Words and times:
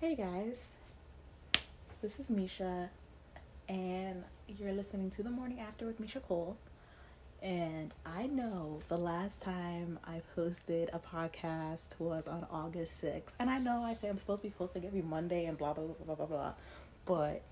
Hey 0.00 0.14
guys, 0.14 0.76
this 2.00 2.18
is 2.18 2.30
Misha, 2.30 2.88
and 3.68 4.24
you're 4.48 4.72
listening 4.72 5.10
to 5.10 5.22
The 5.22 5.28
Morning 5.28 5.60
After 5.60 5.84
with 5.84 6.00
Misha 6.00 6.20
Cole. 6.20 6.56
And 7.42 7.92
I 8.06 8.26
know 8.26 8.80
the 8.88 8.96
last 8.96 9.42
time 9.42 9.98
I 10.02 10.22
posted 10.34 10.88
a 10.94 10.98
podcast 10.98 11.88
was 11.98 12.26
on 12.26 12.46
August 12.50 13.04
6th. 13.04 13.32
And 13.38 13.50
I 13.50 13.58
know 13.58 13.82
I 13.82 13.92
say 13.92 14.08
I'm 14.08 14.16
supposed 14.16 14.40
to 14.40 14.48
be 14.48 14.54
posting 14.56 14.86
every 14.86 15.02
Monday 15.02 15.44
and 15.44 15.58
blah, 15.58 15.74
blah, 15.74 15.84
blah, 15.84 16.06
blah, 16.06 16.14
blah, 16.14 16.26
blah. 16.26 16.52
But 17.04 17.42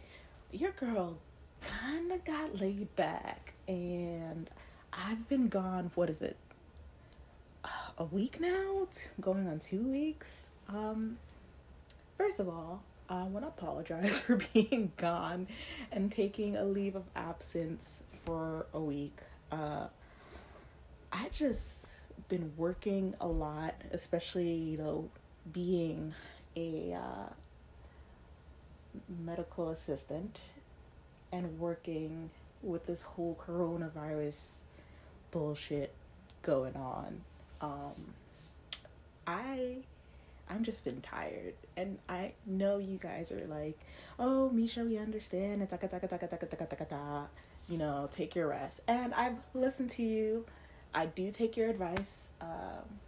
your 0.50 0.70
girl 0.70 1.18
kind 1.60 2.10
of 2.10 2.24
got 2.24 2.58
laid 2.58 2.96
back. 2.96 3.52
And 3.68 4.48
I've 4.90 5.28
been 5.28 5.48
gone, 5.48 5.90
what 5.96 6.08
is 6.08 6.22
it? 6.22 6.38
A 7.98 8.04
week 8.04 8.40
now? 8.40 8.88
Going 9.20 9.46
on 9.46 9.58
two 9.60 9.82
weeks? 9.82 10.48
Um, 10.66 11.18
first 12.18 12.40
of 12.40 12.48
all, 12.48 12.82
I 13.08 13.22
want 13.22 13.44
to 13.44 13.48
apologize 13.48 14.18
for 14.26 14.36
being 14.52 14.92
gone 14.98 15.46
and 15.90 16.12
taking 16.12 16.56
a 16.56 16.64
leave 16.64 16.96
of 16.96 17.04
absence 17.16 18.00
for 18.26 18.66
a 18.74 18.80
week. 18.80 19.16
Uh, 19.50 19.86
I 21.10 21.28
just 21.32 21.86
been 22.28 22.52
working 22.58 23.14
a 23.20 23.26
lot, 23.26 23.74
especially 23.92 24.52
you 24.52 24.76
know 24.76 25.08
being 25.50 26.14
a 26.54 26.92
uh, 26.92 27.32
medical 29.24 29.70
assistant 29.70 30.40
and 31.32 31.58
working 31.58 32.30
with 32.62 32.86
this 32.86 33.02
whole 33.02 33.38
coronavirus 33.46 34.54
bullshit 35.30 35.94
going 36.42 36.74
on. 36.76 37.20
Um, 37.60 38.14
I 39.26 39.76
I'm 40.50 40.64
just 40.64 40.84
been 40.84 41.00
tired, 41.00 41.54
and 41.76 41.98
I 42.08 42.32
know 42.46 42.78
you 42.78 42.98
guys 42.98 43.30
are 43.32 43.46
like, 43.46 43.78
"Oh, 44.18 44.50
Misha, 44.50 44.84
we 44.84 44.96
understand." 44.98 45.60
And 45.60 45.68
taka 45.68 45.88
taka 45.88 46.08
taka 46.08 46.26
taka 46.26 46.46
taka 46.46 46.66
taka 46.66 46.76
taka 46.84 47.28
you 47.68 47.76
know, 47.76 48.08
take 48.10 48.34
your 48.34 48.48
rest. 48.48 48.80
And 48.88 49.14
I've 49.14 49.36
listened 49.54 49.90
to 49.90 50.02
you. 50.02 50.46
I 50.94 51.06
do 51.06 51.30
take 51.30 51.56
your 51.56 51.68
advice. 51.68 52.28
Um, 52.40 52.98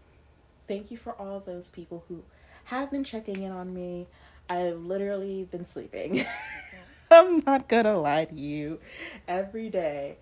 thank 0.68 0.90
you 0.90 0.98
for 0.98 1.14
all 1.14 1.40
those 1.40 1.68
people 1.68 2.04
who 2.08 2.22
have 2.64 2.90
been 2.90 3.04
checking 3.04 3.42
in 3.42 3.52
on 3.52 3.72
me. 3.72 4.06
I've 4.48 4.80
literally 4.84 5.44
been 5.50 5.64
sleeping. 5.64 6.24
I'm 7.10 7.42
not 7.46 7.68
gonna 7.68 7.96
lie 7.98 8.26
to 8.26 8.34
you. 8.34 8.78
Every 9.26 9.70
day 9.70 10.18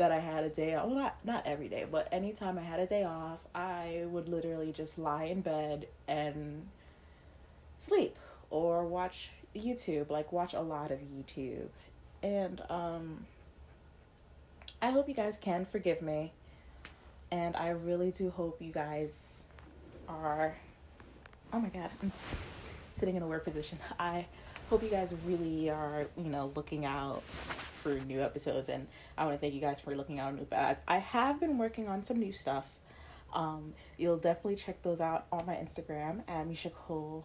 that 0.00 0.10
I 0.10 0.18
had 0.18 0.44
a 0.44 0.48
day 0.48 0.74
off, 0.74 0.86
well, 0.86 0.94
not, 0.94 1.16
not 1.24 1.46
every 1.46 1.68
day, 1.68 1.86
but 1.88 2.08
anytime 2.10 2.58
I 2.58 2.62
had 2.62 2.80
a 2.80 2.86
day 2.86 3.04
off, 3.04 3.40
I 3.54 4.04
would 4.06 4.30
literally 4.30 4.72
just 4.72 4.98
lie 4.98 5.24
in 5.24 5.42
bed 5.42 5.88
and 6.08 6.68
sleep 7.76 8.16
or 8.48 8.86
watch 8.86 9.28
YouTube, 9.54 10.08
like 10.08 10.32
watch 10.32 10.54
a 10.54 10.62
lot 10.62 10.90
of 10.90 11.00
YouTube. 11.00 11.68
And, 12.22 12.62
um, 12.70 13.26
I 14.80 14.90
hope 14.90 15.06
you 15.06 15.14
guys 15.14 15.36
can 15.38 15.66
forgive 15.66 16.00
me. 16.00 16.32
And 17.30 17.54
I 17.54 17.68
really 17.68 18.10
do 18.10 18.30
hope 18.30 18.62
you 18.62 18.72
guys 18.72 19.44
are. 20.08 20.56
Oh 21.52 21.60
my 21.60 21.68
god, 21.68 21.90
I'm 22.02 22.10
sitting 22.88 23.16
in 23.16 23.22
a 23.22 23.26
weird 23.26 23.44
position. 23.44 23.78
I 23.98 24.24
hope 24.70 24.82
you 24.82 24.88
guys 24.88 25.14
really 25.26 25.68
are, 25.68 26.06
you 26.16 26.30
know, 26.30 26.52
looking 26.56 26.86
out 26.86 27.22
for 27.82 27.94
new 28.06 28.22
episodes. 28.22 28.68
And 28.68 28.86
I 29.16 29.24
want 29.24 29.36
to 29.36 29.40
thank 29.40 29.54
you 29.54 29.60
guys 29.60 29.80
for 29.80 29.94
looking 29.94 30.18
out 30.18 30.28
on 30.28 30.36
new 30.36 30.42
episodes. 30.42 30.80
I 30.86 30.98
have 30.98 31.40
been 31.40 31.58
working 31.58 31.88
on 31.88 32.04
some 32.04 32.18
new 32.18 32.32
stuff. 32.32 32.66
Um, 33.32 33.74
you'll 33.96 34.18
definitely 34.18 34.56
check 34.56 34.82
those 34.82 35.00
out 35.00 35.26
on 35.32 35.46
my 35.46 35.54
Instagram 35.54 36.22
at 36.28 36.46
Misha 36.46 36.70
Cole. 36.70 37.24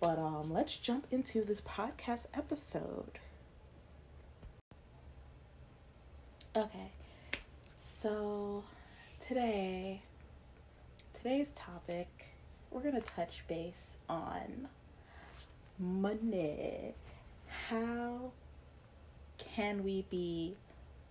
But 0.00 0.18
um, 0.18 0.52
let's 0.52 0.76
jump 0.76 1.06
into 1.10 1.42
this 1.44 1.60
podcast 1.60 2.26
episode. 2.34 3.18
Okay. 6.54 6.92
So 7.74 8.64
today 9.20 10.02
today's 11.14 11.50
topic 11.50 12.08
we're 12.72 12.82
to 13.00 13.00
touch 13.00 13.44
base 13.46 13.96
on 14.08 14.68
money. 15.78 16.94
How 17.68 18.32
can 19.54 19.84
we 19.84 20.04
be 20.08 20.54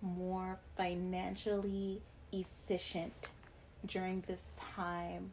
more 0.00 0.58
financially 0.76 2.00
efficient 2.32 3.30
during 3.86 4.22
this 4.26 4.44
time 4.74 5.32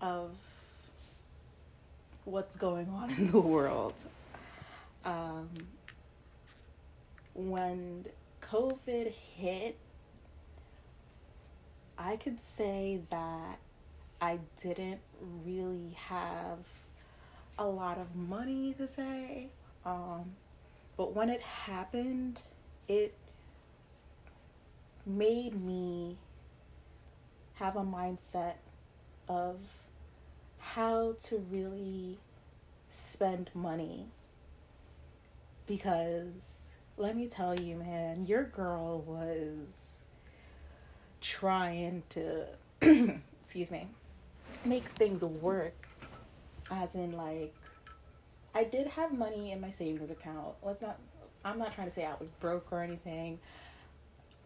of 0.00 0.30
what's 2.24 2.56
going 2.56 2.88
on 2.88 3.10
in 3.10 3.30
the 3.30 3.40
world? 3.40 3.94
Um, 5.04 5.50
when 7.34 8.06
COVID 8.40 9.12
hit, 9.12 9.76
I 11.98 12.16
could 12.16 12.42
say 12.42 13.00
that 13.10 13.58
I 14.20 14.38
didn't 14.62 15.00
really 15.44 15.96
have 16.06 16.58
a 17.58 17.66
lot 17.66 17.98
of 17.98 18.14
money 18.16 18.74
to 18.74 18.88
say. 18.88 19.48
Um, 19.84 20.32
but 20.96 21.14
when 21.14 21.28
it 21.28 21.40
happened, 21.42 22.40
it 22.88 23.14
made 25.04 25.60
me 25.60 26.16
have 27.54 27.76
a 27.76 27.82
mindset 27.82 28.54
of 29.28 29.58
how 30.58 31.14
to 31.24 31.38
really 31.50 32.18
spend 32.88 33.50
money 33.54 34.06
because 35.66 36.62
let 36.96 37.16
me 37.16 37.26
tell 37.26 37.58
you, 37.58 37.76
man, 37.76 38.26
your 38.26 38.44
girl 38.44 39.00
was 39.00 39.96
trying 41.20 42.02
to, 42.10 42.44
excuse 43.40 43.70
me, 43.70 43.88
make 44.64 44.84
things 44.84 45.22
work. 45.24 45.88
As 46.70 46.94
in, 46.94 47.12
like, 47.12 47.54
I 48.54 48.64
did 48.64 48.86
have 48.88 49.12
money 49.16 49.52
in 49.52 49.60
my 49.60 49.70
savings 49.70 50.10
account. 50.10 50.54
Let's 50.62 50.82
not, 50.82 50.98
I'm 51.44 51.58
not 51.58 51.72
trying 51.72 51.86
to 51.86 51.90
say 51.90 52.04
I 52.04 52.14
was 52.18 52.28
broke 52.28 52.66
or 52.70 52.82
anything. 52.82 53.38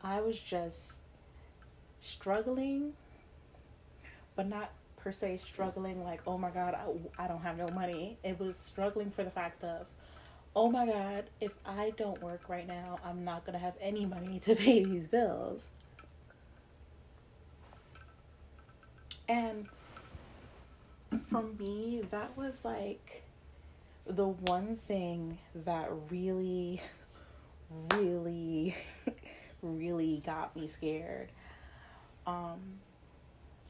I 0.02 0.20
was 0.20 0.38
just 0.38 1.00
struggling, 2.00 2.92
but 4.36 4.48
not 4.48 4.70
per 4.96 5.10
se 5.10 5.38
struggling 5.38 6.02
like, 6.04 6.20
oh 6.26 6.38
my 6.38 6.50
God, 6.50 6.74
I, 6.74 7.24
I 7.24 7.28
don't 7.28 7.42
have 7.42 7.58
no 7.58 7.68
money. 7.68 8.18
It 8.22 8.38
was 8.38 8.56
struggling 8.56 9.10
for 9.10 9.24
the 9.24 9.30
fact 9.30 9.64
of, 9.64 9.86
oh 10.54 10.70
my 10.70 10.86
god, 10.86 11.24
if 11.40 11.54
I 11.64 11.92
don't 11.96 12.20
work 12.22 12.48
right 12.48 12.66
now, 12.66 12.98
I'm 13.04 13.24
not 13.24 13.44
going 13.44 13.54
to 13.54 13.64
have 13.64 13.74
any 13.80 14.06
money 14.06 14.38
to 14.44 14.54
pay 14.54 14.84
these 14.84 15.08
bills. 15.08 15.68
And 19.28 19.66
for 21.28 21.42
me, 21.42 22.02
that 22.10 22.36
was 22.36 22.64
like 22.64 23.24
the 24.06 24.26
one 24.28 24.76
thing 24.76 25.38
that 25.54 25.90
really, 26.10 26.80
really, 27.92 28.76
really 29.62 30.22
got 30.24 30.54
me 30.54 30.68
scared. 30.68 31.30
Um, 32.26 32.80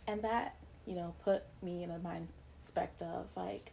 and 0.07 0.23
that, 0.23 0.57
you 0.87 0.95
know, 0.95 1.15
put 1.25 1.45
me 1.63 1.83
in 1.83 1.91
a 1.91 1.99
mindset 1.99 2.89
of 3.01 3.27
like, 3.35 3.73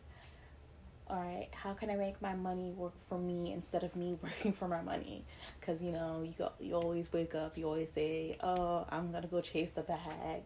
all 1.08 1.18
right, 1.20 1.50
how 1.52 1.74
can 1.74 1.90
I 1.90 1.96
make 1.96 2.22
my 2.22 2.34
money 2.34 2.72
work 2.72 2.94
for 3.10 3.18
me 3.18 3.52
instead 3.52 3.84
of 3.84 3.96
me 3.96 4.18
working 4.24 4.54
for 4.54 4.68
my 4.68 4.82
money? 4.82 5.26
Because 5.60 5.82
you 5.82 5.92
know, 5.92 6.24
you 6.24 6.34
go, 6.38 6.52
you 6.60 6.76
always 6.76 7.12
wake 7.12 7.36
up, 7.36 7.58
you 7.58 7.66
always 7.66 7.92
say, 7.92 8.38
"Oh, 8.42 8.86
I'm 8.90 9.12
gonna 9.12 9.28
go 9.28 9.42
chase 9.42 9.70
the 9.72 9.82
bag," 9.82 10.44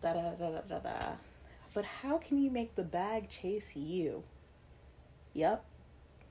da 0.00 0.14
da 0.14 0.30
da 0.30 0.50
da 0.50 0.60
da 0.62 0.78
da. 0.78 1.12
But 1.74 1.84
how 1.84 2.16
can 2.18 2.42
you 2.42 2.50
make 2.50 2.74
the 2.74 2.82
bag 2.82 3.28
chase 3.28 3.76
you? 3.76 4.24
Yep, 5.34 5.64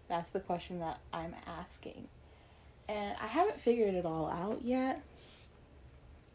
that's 0.07 0.29
the 0.29 0.39
question 0.39 0.79
that 0.79 0.99
I'm 1.13 1.35
asking, 1.47 2.07
and 2.87 3.15
I 3.21 3.27
haven't 3.27 3.59
figured 3.59 3.93
it 3.93 4.05
all 4.05 4.29
out 4.29 4.61
yet. 4.63 5.01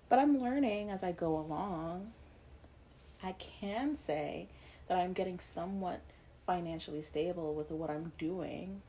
But 0.08 0.18
I'm 0.18 0.40
learning 0.40 0.90
as 0.90 1.02
I 1.02 1.12
go 1.12 1.36
along. 1.36 2.12
I 3.22 3.32
can 3.32 3.96
say 3.96 4.48
that 4.86 4.98
I'm 4.98 5.12
getting 5.12 5.38
somewhat 5.38 6.00
financially 6.46 7.02
stable 7.02 7.54
with 7.54 7.70
what 7.70 7.90
I'm 7.90 8.12
doing. 8.18 8.82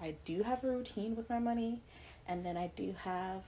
I 0.00 0.14
do 0.24 0.42
have 0.42 0.64
a 0.64 0.70
routine 0.70 1.16
with 1.16 1.28
my 1.28 1.38
money, 1.38 1.80
and 2.26 2.44
then 2.44 2.56
I 2.56 2.70
do 2.76 2.94
have, 3.04 3.42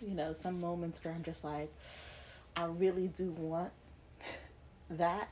you 0.00 0.14
know, 0.14 0.32
some 0.32 0.60
moments 0.60 1.04
where 1.04 1.14
I'm 1.14 1.22
just 1.22 1.44
like, 1.44 1.70
I 2.56 2.64
really 2.64 3.08
do 3.08 3.30
want 3.30 3.72
that, 4.90 5.28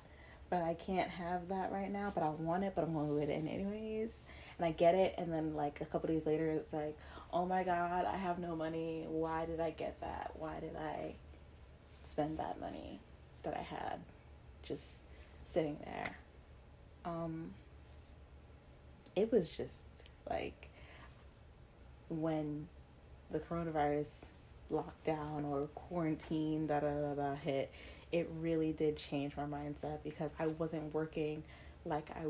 but 0.50 0.62
I 0.62 0.74
can't 0.74 1.08
have 1.08 1.48
that 1.48 1.70
right 1.70 1.90
now, 1.90 2.12
but 2.12 2.24
I 2.24 2.28
want 2.30 2.64
it, 2.64 2.72
but 2.74 2.82
I'm 2.82 2.92
to 2.92 3.06
do 3.06 3.18
it 3.18 3.32
anyways. 3.32 4.22
And 4.58 4.66
I 4.66 4.72
get 4.72 4.94
it, 4.94 5.14
and 5.16 5.32
then 5.32 5.54
like 5.54 5.80
a 5.80 5.86
couple 5.86 6.08
days 6.08 6.26
later, 6.26 6.50
it's 6.50 6.72
like, 6.72 6.98
oh 7.32 7.46
my 7.46 7.62
god, 7.62 8.04
I 8.04 8.16
have 8.16 8.38
no 8.40 8.56
money. 8.56 9.06
Why 9.08 9.46
did 9.46 9.60
I 9.60 9.70
get 9.70 10.00
that? 10.00 10.32
Why 10.34 10.58
did 10.58 10.76
I 10.76 11.14
spend 12.04 12.38
that 12.38 12.60
money 12.60 13.00
that 13.44 13.56
I 13.56 13.62
had 13.62 14.00
just 14.64 14.96
sitting 15.48 15.78
there? 15.84 16.16
Um, 17.04 17.54
it 19.14 19.32
was 19.32 19.56
just 19.56 19.88
like 20.28 20.68
when 22.08 22.66
the 23.30 23.38
coronavirus 23.38 24.26
lockdown 24.70 25.44
or 25.44 25.68
quarantine 25.74 26.66
da 26.66 26.80
da 26.80 26.90
da 26.90 27.14
da 27.14 27.34
hit, 27.34 27.72
it 28.12 28.28
really 28.40 28.72
did 28.72 28.96
change 28.96 29.36
my 29.36 29.44
mindset 29.44 30.02
because 30.02 30.30
I 30.38 30.46
wasn't 30.48 30.92
working 30.92 31.44
like 31.84 32.10
I 32.10 32.26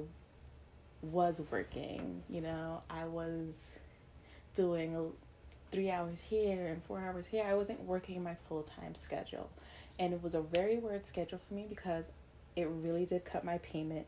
was 1.02 1.40
working. 1.50 2.22
You 2.28 2.40
know, 2.42 2.82
I 2.90 3.04
was 3.04 3.78
doing 4.54 5.12
three 5.70 5.90
hours 5.90 6.20
here 6.20 6.66
and 6.66 6.82
four 6.84 7.00
hours 7.00 7.26
here. 7.26 7.44
I 7.44 7.54
wasn't 7.54 7.82
working 7.84 8.22
my 8.22 8.36
full 8.48 8.62
time 8.62 8.94
schedule. 8.94 9.50
And 9.98 10.12
it 10.12 10.22
was 10.22 10.34
a 10.34 10.40
very 10.40 10.78
weird 10.78 11.06
schedule 11.06 11.38
for 11.46 11.54
me 11.54 11.66
because 11.68 12.06
it 12.56 12.68
really 12.68 13.04
did 13.04 13.24
cut 13.24 13.44
my 13.44 13.58
payment 13.58 14.06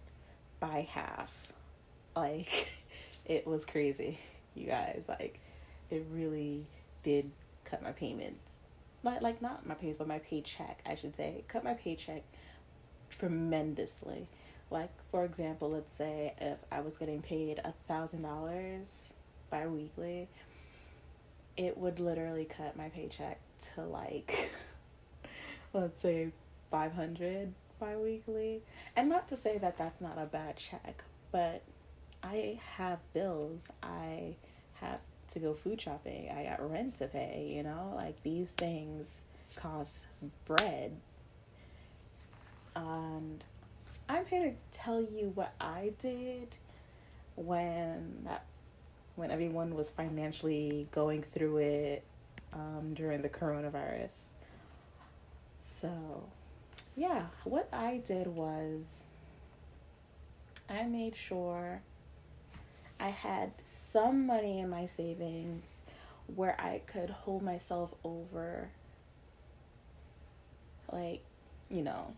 by 0.59 0.87
half. 0.91 1.53
Like, 2.17 2.69
it 3.27 3.47
was 3.47 3.65
crazy, 3.65 4.19
you 4.55 4.67
guys. 4.67 5.07
Like, 5.09 5.39
it 5.91 6.07
really 6.11 6.67
did 7.03 7.31
cut 7.65 7.83
my 7.83 7.93
payments. 7.93 8.52
Like, 9.03 9.21
like 9.21 9.43
not 9.43 9.67
my 9.67 9.75
payments, 9.75 9.99
but 9.99 10.07
my 10.09 10.19
paycheck, 10.19 10.81
I 10.87 10.95
should 10.95 11.17
say. 11.17 11.45
Cut 11.49 11.65
my 11.65 11.75
paycheck 11.75 12.23
tremendously. 13.11 14.29
Like, 14.71 14.91
for 15.11 15.25
example, 15.25 15.71
let's 15.71 15.93
say 15.93 16.35
if 16.41 16.59
I 16.71 16.81
was 16.81 16.97
getting 16.97 17.21
paid 17.21 17.61
a 17.65 17.73
thousand 17.73 18.23
dollars 18.23 19.13
bi 19.51 19.67
weekly, 19.67 20.29
it 21.57 21.77
would 21.77 22.01
literally 22.01 22.45
cut 22.45 22.77
my 22.77 22.89
paycheck 22.89 23.41
to 23.75 23.83
like 23.83 24.51
let's 25.73 26.01
say 26.01 26.31
500 26.71 27.53
bi-weekly 27.79 28.63
and 28.97 29.09
not 29.09 29.29
to 29.29 29.37
say 29.37 29.59
that 29.59 29.77
that's 29.77 30.01
not 30.01 30.17
a 30.17 30.25
bad 30.25 30.57
check 30.57 31.03
but 31.31 31.63
i 32.23 32.61
have 32.77 33.01
bills 33.13 33.69
i 33.83 34.37
have 34.75 35.01
to 35.33 35.39
go 35.39 35.55
food 35.55 35.81
shopping. 35.81 36.31
I 36.31 36.45
got 36.45 36.71
rent 36.71 36.99
to 36.99 37.07
pay 37.07 37.53
you 37.55 37.63
know? 37.63 37.95
Like 37.97 38.23
these 38.23 38.51
things 38.51 39.23
cost 39.57 40.07
bread. 40.45 40.97
And 42.75 43.45
i'm 44.09 44.27
here 44.27 44.51
to 44.51 44.79
tell 44.79 45.01
you 45.01 45.31
what 45.37 45.55
i 45.61 45.93
did 46.01 46.57
when 47.37 48.25
that 48.25 48.45
when 49.15 49.31
everyone 49.31 49.75
was 49.75 49.91
financially 49.91 50.89
going 50.91 51.23
through 51.23 51.59
it 51.59 52.05
um, 52.53 52.95
during 52.95 53.23
the 53.23 53.29
coronavirus. 53.29 54.29
So, 55.61 56.25
yeah, 56.97 57.27
what 57.45 57.69
I 57.73 57.99
did 58.05 58.27
was 58.27 59.07
I 60.69 60.85
made 60.85 61.15
sure 61.15 61.83
I 63.03 63.09
had 63.09 63.51
some 63.65 64.27
money 64.27 64.61
in 64.61 64.71
my 64.71 64.87
savings 64.87 65.81
where 66.33 66.59
I 66.61 66.83
could 66.87 67.11
hold 67.11 67.43
myself 67.43 67.93
over, 68.05 68.71
like, 70.93 71.25
you 71.69 71.83
know, 71.83 72.15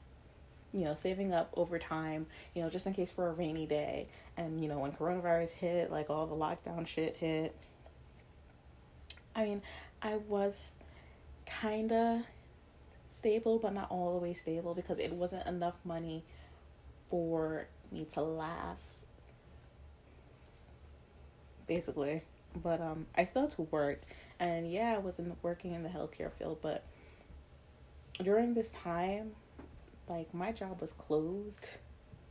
you 0.75 0.85
know, 0.85 0.95
saving 0.95 1.33
up 1.33 1.49
over 1.57 1.79
time, 1.79 2.27
you 2.53 2.61
know, 2.61 2.69
just 2.69 2.87
in 2.87 2.93
case 2.93 3.11
for 3.11 3.29
a 3.29 3.33
rainy 3.33 3.65
day. 3.65 4.09
And, 4.37 4.63
you 4.63 4.69
know, 4.69 4.79
when 4.79 4.93
coronavirus 4.93 5.53
hit, 5.53 5.91
like 5.91 6.11
all 6.11 6.27
the 6.27 6.35
lockdown 6.35 6.87
shit 6.87 7.17
hit. 7.17 7.57
I 9.35 9.45
mean, 9.45 9.63
I 10.03 10.17
was 10.17 10.75
kind 11.47 11.93
of 11.93 12.21
stable, 13.09 13.59
but 13.59 13.73
not 13.73 13.91
all 13.91 14.13
the 14.13 14.19
way 14.19 14.35
stable 14.35 14.75
because 14.75 14.99
it 14.99 15.15
wasn't 15.15 15.47
enough 15.47 15.79
money 15.83 16.25
for 17.09 17.69
me 17.91 18.05
to 18.13 18.21
last. 18.21 19.04
Basically. 21.67 22.23
But 22.63 22.81
um 22.81 23.07
I 23.17 23.25
still 23.25 23.43
had 23.43 23.51
to 23.53 23.63
work. 23.63 24.03
And 24.39 24.71
yeah, 24.71 24.95
I 24.95 24.99
was 24.99 25.19
in 25.19 25.37
working 25.43 25.73
in 25.73 25.83
the 25.83 25.89
healthcare 25.89 26.33
field, 26.33 26.59
but 26.63 26.85
during 28.23 28.55
this 28.55 28.71
time 28.71 29.33
like 30.09 30.33
my 30.35 30.53
job 30.53 30.81
was 30.81 30.93
closed 30.93 31.71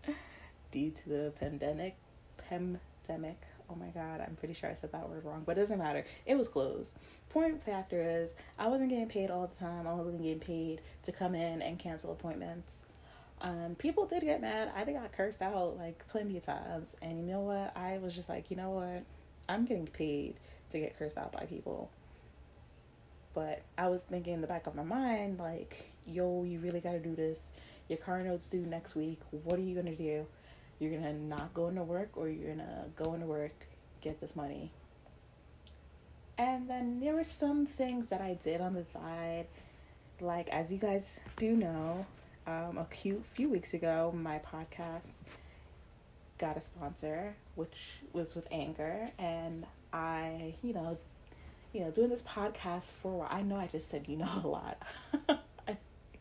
due 0.72 0.92
to 0.92 1.10
the 1.10 1.34
pandemic 1.40 1.98
pandemic. 2.38 3.42
Oh 3.70 3.76
my 3.76 3.88
god 3.88 4.22
i'm 4.22 4.36
pretty 4.36 4.54
sure 4.54 4.70
i 4.70 4.74
said 4.74 4.92
that 4.92 5.10
word 5.10 5.24
wrong 5.26 5.44
but 5.46 5.58
it 5.58 5.62
doesn't 5.62 5.80
matter. 5.80 6.06
It 6.26 6.36
was 6.36 6.48
closed. 6.48 6.98
Point 7.30 7.64
factor 7.64 8.02
is 8.02 8.36
i 8.58 8.68
wasn't 8.68 8.90
getting 8.90 9.08
paid 9.08 9.32
all 9.32 9.48
the 9.48 9.56
time. 9.56 9.88
I 9.88 9.94
wasn't 9.94 10.22
getting 10.22 10.40
paid 10.40 10.82
to 11.04 11.12
come 11.12 11.36
in 11.36 11.62
and 11.62 11.80
cancel 11.80 12.12
appointments. 12.12 12.86
Um, 13.42 13.76
people 13.78 14.06
did 14.06 14.22
get 14.22 14.40
mad. 14.40 14.72
I 14.76 14.86
got 14.86 15.12
cursed 15.12 15.42
out 15.42 15.78
like 15.78 16.08
plenty 16.08 16.38
of 16.38 16.46
times. 16.46 16.96
And 17.02 17.20
you 17.20 17.26
know 17.26 17.42
what? 17.42 17.76
I 17.76 17.98
was 17.98 18.16
just 18.16 18.30
like 18.30 18.52
you 18.52 18.58
know 18.58 18.72
what 18.72 19.04
i'm 19.50 19.66
getting 19.66 19.88
paid 19.88 20.36
to 20.70 20.80
get 20.80 20.98
cursed 20.98 21.18
out 21.18 21.32
by 21.32 21.46
people 21.46 21.90
but 23.34 23.64
I 23.78 23.90
was 23.90 24.04
thinking 24.04 24.34
in 24.34 24.42
the 24.42 24.48
back 24.48 24.68
of 24.68 24.76
my 24.76 24.84
mind, 24.84 25.40
like, 25.40 25.92
yo, 26.06 26.44
you 26.44 26.60
really 26.60 26.80
gotta 26.80 27.00
do 27.00 27.16
this. 27.16 27.50
Your 27.88 27.98
car 27.98 28.22
notes 28.22 28.50
due 28.50 28.66
next 28.66 28.96
week. 28.96 29.20
What 29.32 29.58
are 29.58 29.64
you 29.64 29.76
gonna 29.76 29.96
do? 29.96 30.28
You're 30.80 30.92
gonna 30.92 31.14
not 31.14 31.54
go 31.54 31.68
into 31.68 31.84
work 31.84 32.12
or 32.16 32.30
you're 32.30 32.56
gonna 32.56 32.86
go 32.96 33.14
into 33.14 33.26
work, 33.26 33.68
get 34.02 34.22
this 34.22 34.36
money. 34.36 34.72
And 36.38 36.70
then 36.70 37.00
there 37.00 37.16
were 37.16 37.24
some 37.24 37.66
things 37.66 38.08
that 38.08 38.22
I 38.22 38.36
did 38.36 38.62
on 38.62 38.74
the 38.74 38.84
side. 38.84 39.48
Like, 40.20 40.50
as 40.50 40.72
you 40.72 40.78
guys 40.78 41.20
do 41.38 41.56
know, 41.56 42.06
um, 42.46 42.78
a 42.78 42.86
few, 42.86 43.24
few 43.34 43.50
weeks 43.50 43.74
ago, 43.74 44.14
my 44.16 44.40
podcast 44.40 45.14
got 46.44 46.58
a 46.58 46.62
sponsor, 46.62 47.36
which 47.56 48.02
was 48.12 48.36
with 48.36 48.46
Anchor, 48.52 49.08
And 49.18 49.66
I, 49.94 50.56
you 50.62 50.74
know, 50.74 50.98
you 51.72 51.80
know, 51.80 51.90
doing 51.90 52.10
this 52.10 52.22
podcast 52.22 52.92
for 52.92 53.14
a 53.14 53.16
while. 53.20 53.30
I 53.32 53.42
know 53.42 53.56
I 53.56 53.68
just 53.68 53.90
said 53.90 54.10
you 54.10 54.18
know 54.18 54.42
a 54.44 54.48
lot. 54.48 54.78
I, 55.68 55.78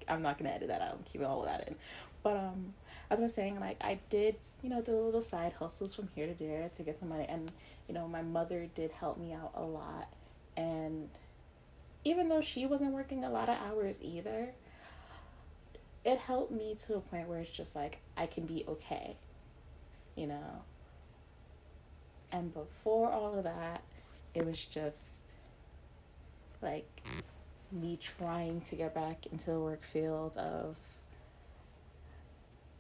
I'm 0.07 0.23
not 0.23 0.39
gonna 0.39 0.51
edit 0.51 0.69
that 0.69 0.81
out. 0.81 0.93
I'm 0.93 1.03
keeping 1.05 1.27
all 1.27 1.41
of 1.41 1.47
that 1.47 1.67
in. 1.67 1.75
But 2.23 2.37
um, 2.37 2.75
as 3.11 3.19
I 3.19 3.25
was 3.25 3.35
saying, 3.35 3.59
like 3.59 3.79
I 3.81 3.99
did, 4.11 4.37
you 4.63 4.71
know, 4.71 4.81
do 4.81 4.93
little 4.93 5.21
side 5.21 5.55
hustles 5.55 5.93
from 5.93 6.09
here 6.15 6.29
to 6.29 6.35
there 6.35 6.71
to 6.77 6.83
get 6.85 7.01
some 7.01 7.09
money, 7.09 7.27
and 7.29 7.51
you 7.89 7.95
know, 7.95 8.07
my 8.07 8.23
mother 8.23 8.69
did 8.77 8.93
help 8.93 9.19
me 9.19 9.33
out 9.33 9.51
a 9.57 9.63
lot, 9.63 10.09
and 10.57 11.09
even 12.05 12.29
though 12.29 12.41
she 12.41 12.65
wasn't 12.65 12.93
working 12.93 13.25
a 13.25 13.31
lot 13.31 13.49
of 13.49 13.57
hours 13.59 13.99
either, 14.01 14.55
it 16.05 16.19
helped 16.19 16.53
me 16.53 16.77
to 16.87 16.95
a 16.95 17.01
point 17.01 17.29
where 17.29 17.41
it's 17.41 17.51
just 17.51 17.75
like 17.75 17.99
I 18.17 18.27
can 18.27 18.47
be 18.47 18.65
okay, 18.69 19.17
you 20.17 20.27
know. 20.27 20.63
And 22.31 22.53
before 22.53 23.11
all 23.11 23.37
of 23.37 23.45
that, 23.45 23.83
it 24.35 24.47
was 24.47 24.65
just 24.65 25.19
like 26.63 27.03
me 27.71 27.99
trying 28.01 28.61
to 28.63 28.77
get 28.77 28.95
back 28.95 29.27
into 29.31 29.51
the 29.51 29.61
work 29.61 29.85
field 29.85 30.37
of 30.37 30.77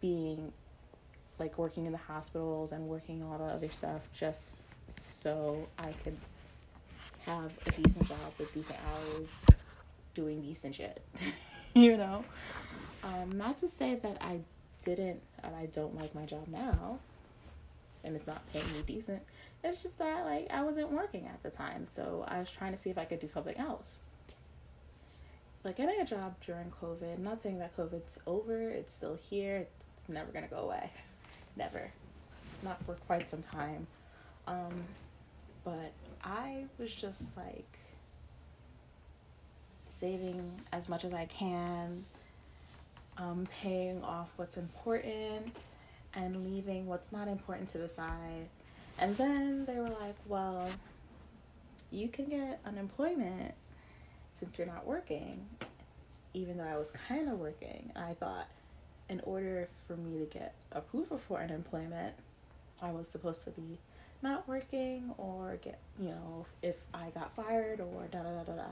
being 0.00 0.52
like 1.38 1.59
working 1.59 1.87
in 1.87 1.92
the 1.92 1.99
hospitals 1.99 2.73
and 2.73 2.87
working 2.87 3.23
all 3.23 3.38
the 3.38 3.45
other 3.45 3.68
stuff 3.68 4.02
just 4.14 4.62
so 4.88 5.68
I 5.78 5.92
could 6.04 6.16
have 7.25 7.52
a 7.66 7.71
decent 7.73 8.07
job 8.09 8.18
with 8.38 8.52
decent 8.52 8.78
hours 8.90 9.28
doing 10.14 10.42
decent 10.42 10.75
shit. 10.75 11.02
you 11.75 11.97
know? 11.97 12.25
Um, 13.02 13.33
not 13.33 13.59
to 13.59 13.68
say 13.68 13.95
that 13.97 14.18
I 14.21 14.40
didn't 14.85 15.21
and 15.42 15.54
I 15.57 15.66
don't 15.66 15.97
like 15.97 16.14
my 16.14 16.25
job 16.25 16.47
now 16.49 16.99
and 18.04 18.16
it's 18.16 18.26
not 18.26 18.42
paying 18.52 18.66
me 18.73 18.82
decent. 18.87 19.23
It's 19.64 19.82
just 19.82 19.99
that 19.99 20.25
like 20.25 20.49
I 20.50 20.62
wasn't 20.62 20.90
working 20.90 21.26
at 21.26 21.42
the 21.42 21.50
time, 21.50 21.85
so 21.87 22.25
I 22.26 22.38
was 22.38 22.50
trying 22.50 22.73
to 22.73 22.78
see 22.78 22.90
if 22.90 22.99
I 22.99 23.04
could 23.04 23.21
do 23.21 23.28
something 23.28 23.56
else. 23.56 23.99
Like 25.64 25.76
getting 25.76 26.00
a 26.00 26.04
job 26.04 26.35
during 26.44 26.73
COVID, 26.82 27.18
not 27.18 27.40
saying 27.40 27.59
that 27.61 27.76
COVID's 27.76 28.18
over, 28.26 28.68
it's 28.68 28.92
still 28.92 29.16
here, 29.30 29.68
it's 29.97 30.09
never 30.09 30.32
gonna 30.32 30.49
go 30.49 30.56
away. 30.59 30.90
never. 31.56 31.90
Not 32.64 32.85
for 32.85 32.94
quite 32.94 33.30
some 33.30 33.42
time. 33.42 33.87
Um, 34.47 34.85
but 35.64 35.92
I 36.25 36.64
was 36.78 36.92
just 36.92 37.37
like 37.37 37.78
saving 39.80 40.61
as 40.73 40.88
much 40.88 41.04
as 41.04 41.14
I 41.14 41.26
can, 41.26 42.04
um, 43.18 43.47
paying 43.61 44.02
off 44.02 44.32
what's 44.37 44.56
important 44.56 45.56
and 46.14 46.45
leaving 46.45 46.87
what's 46.87 47.12
not 47.12 47.28
important 47.28 47.69
to 47.71 47.78
the 47.78 47.88
side 47.88 48.49
and 48.99 49.16
then 49.16 49.64
they 49.64 49.78
were 49.78 49.88
like, 49.88 50.16
well, 50.26 50.69
you 51.90 52.09
can 52.09 52.26
get 52.26 52.61
unemployment 52.64 53.54
since 54.35 54.57
you're 54.57 54.66
not 54.66 54.87
working, 54.87 55.47
even 56.35 56.59
though 56.59 56.64
I 56.64 56.76
was 56.76 56.90
kind 57.09 57.28
of 57.28 57.38
working. 57.38 57.90
I 57.97 58.14
thought 58.14 58.49
in 59.09 59.21
order 59.25 59.69
for 59.87 59.97
me 59.97 60.19
to 60.19 60.25
get 60.26 60.54
approval 60.71 61.19
for 61.19 61.40
unemployment, 61.40 62.14
I 62.81 62.90
was 62.90 63.09
supposed 63.09 63.45
to 63.45 63.50
be 63.50 63.78
not 64.23 64.47
working 64.47 65.12
or 65.19 65.59
get, 65.62 65.78
you 65.99 66.11
know, 66.11 66.47
if 66.62 66.76
I 66.95 67.11
got 67.11 67.35
fired 67.35 67.81
or 67.81 68.07
da 68.11 68.23
da 68.23 68.31
da 68.31 68.42
da 68.45 68.52
da. 68.52 68.69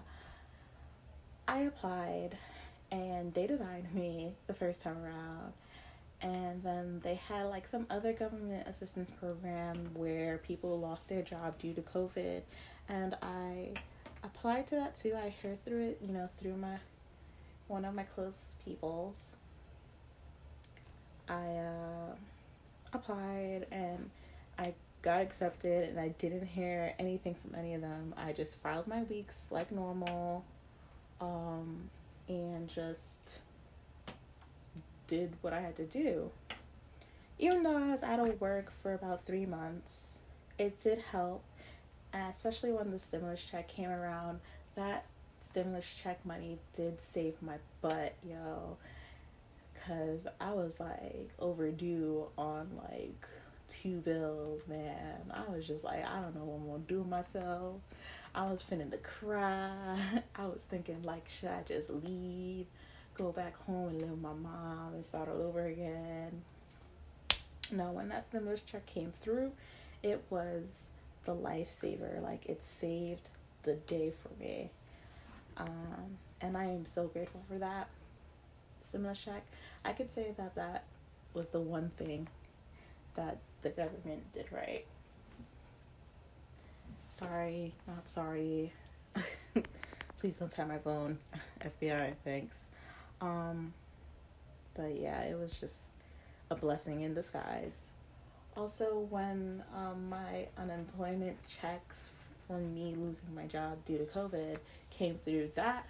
I 1.49 1.59
applied 1.63 2.39
and 2.93 3.35
they 3.35 3.47
denied 3.47 3.93
me 3.95 4.35
the 4.47 4.55
first 4.55 4.83
time 4.83 4.99
around. 5.03 5.53
And 6.23 6.63
then 6.63 7.01
they 7.03 7.15
had 7.15 7.45
like 7.45 7.67
some 7.67 7.87
other 7.91 8.13
government 8.13 8.67
assistance 8.69 9.11
program 9.11 9.91
where 9.95 10.39
people 10.39 10.79
lost 10.79 11.09
their 11.09 11.23
job 11.23 11.59
due 11.59 11.73
to 11.75 11.81
COVID, 11.83 12.43
and 12.89 13.17
I 13.23 13.71
applied 14.23 14.67
to 14.69 14.75
that 14.77 14.97
too. 14.97 15.15
I 15.17 15.35
heard 15.43 15.65
through 15.65 15.91
it, 15.91 15.99
you 16.03 16.13
know, 16.13 16.29
through 16.39 16.57
my 16.57 16.77
one 17.69 17.85
of 17.85 17.95
my 17.95 18.03
close 18.03 18.55
peoples. 18.65 19.33
I 21.29 21.47
uh, 21.47 22.15
applied 22.93 23.67
and 23.71 24.11
I 24.59 24.75
got 25.03 25.23
accepted, 25.23 25.89
and 25.89 25.99
I 25.99 26.09
didn't 26.09 26.47
hear 26.47 26.95
anything 26.99 27.35
from 27.35 27.55
any 27.55 27.75
of 27.75 27.81
them. 27.81 28.15
I 28.17 28.33
just 28.33 28.59
filed 28.59 28.87
my 28.87 29.05
weeks 29.05 29.49
like 29.51 29.73
normal, 29.73 30.45
um, 31.21 31.89
and 32.29 32.69
just 32.69 33.41
did 35.11 35.35
what 35.41 35.53
I 35.53 35.61
had 35.61 35.77
to 35.77 35.85
do. 35.85 36.31
Even 37.39 37.63
though 37.63 37.77
I 37.77 37.91
was 37.91 38.03
out 38.03 38.21
of 38.21 38.41
work 38.41 38.71
for 38.71 38.95
about 38.95 39.25
three 39.25 39.45
months, 39.45 40.21
it 40.57 40.79
did 40.79 41.01
help, 41.11 41.43
especially 42.15 42.71
when 42.71 42.91
the 42.93 42.99
stimulus 42.99 43.45
check 43.45 43.67
came 43.69 43.91
around. 43.91 44.39
That 44.77 45.07
stimulus 45.41 45.93
check 46.01 46.25
money 46.25 46.59
did 46.77 47.03
save 47.03 47.43
my 47.43 47.57
butt, 47.83 48.15
yo. 48.23 48.77
Cause 49.87 50.27
I 50.41 50.53
was 50.53 50.79
like 50.79 51.31
overdue 51.39 52.27
on 52.39 52.69
like 52.91 53.27
two 53.69 53.97
bills, 54.01 54.69
man. 54.69 55.33
I 55.33 55.51
was 55.51 55.67
just 55.67 55.83
like, 55.83 56.05
I 56.05 56.21
don't 56.21 56.37
know 56.37 56.45
what 56.45 56.61
I'm 56.61 56.67
gonna 56.67 56.83
do 56.87 56.99
with 56.99 57.09
myself. 57.09 57.77
I 58.35 58.49
was 58.49 58.63
finna 58.63 58.91
to 58.91 58.99
cry. 58.99 60.23
I 60.37 60.47
was 60.47 60.63
thinking 60.69 61.03
like, 61.03 61.29
should 61.29 61.49
I 61.49 61.63
just 61.67 61.91
leave? 61.91 62.67
Go 63.21 63.33
back 63.33 63.55
home 63.67 63.89
and 63.89 64.01
live 64.01 64.11
with 64.11 64.23
my 64.23 64.33
mom 64.33 64.95
and 64.95 65.05
start 65.05 65.29
all 65.29 65.43
over 65.43 65.67
again. 65.67 66.43
No, 67.71 67.93
when 67.93 68.09
that 68.09 68.25
stimulus 68.25 68.63
check 68.63 68.87
came 68.87 69.13
through, 69.21 69.53
it 70.03 70.25
was 70.31 70.89
the 71.27 71.35
lifesaver. 71.35 72.23
Like 72.23 72.47
it 72.47 72.65
saved 72.65 73.29
the 73.63 73.75
day 73.75 74.11
for 74.11 74.31
me. 74.43 74.71
Um, 75.59 76.17
and 76.41 76.57
I 76.57 76.65
am 76.65 76.87
so 76.87 77.09
grateful 77.09 77.45
for 77.47 77.59
that 77.59 77.89
stimulus 78.81 79.23
check. 79.23 79.45
I 79.85 79.93
could 79.93 80.11
say 80.11 80.33
that 80.39 80.55
that 80.55 80.85
was 81.35 81.49
the 81.49 81.61
one 81.61 81.91
thing 81.99 82.27
that 83.17 83.37
the 83.61 83.69
government 83.69 84.33
did 84.33 84.47
right. 84.51 84.87
Sorry, 87.09 87.75
not 87.87 88.09
sorry. 88.09 88.73
Please 90.19 90.39
don't 90.39 90.51
tie 90.51 90.65
my 90.65 90.79
phone. 90.79 91.19
FBI, 91.61 92.15
thanks. 92.25 92.70
Um, 93.21 93.75
but 94.75 94.97
yeah, 94.99 95.23
it 95.23 95.39
was 95.39 95.59
just 95.61 95.83
a 96.51 96.57
blessing 96.57 97.03
in 97.03 97.15
disguise. 97.15 97.89
Also, 98.57 99.07
when 99.11 99.63
um, 99.75 100.09
my 100.09 100.49
unemployment 100.59 101.37
checks 101.47 102.11
for 102.47 102.59
me 102.59 102.95
losing 102.97 103.35
my 103.35 103.47
job 103.47 103.79
due 103.87 103.99
to 103.99 104.05
COVID 104.05 104.59
came 104.91 105.19
through, 105.25 105.51
that 105.55 105.87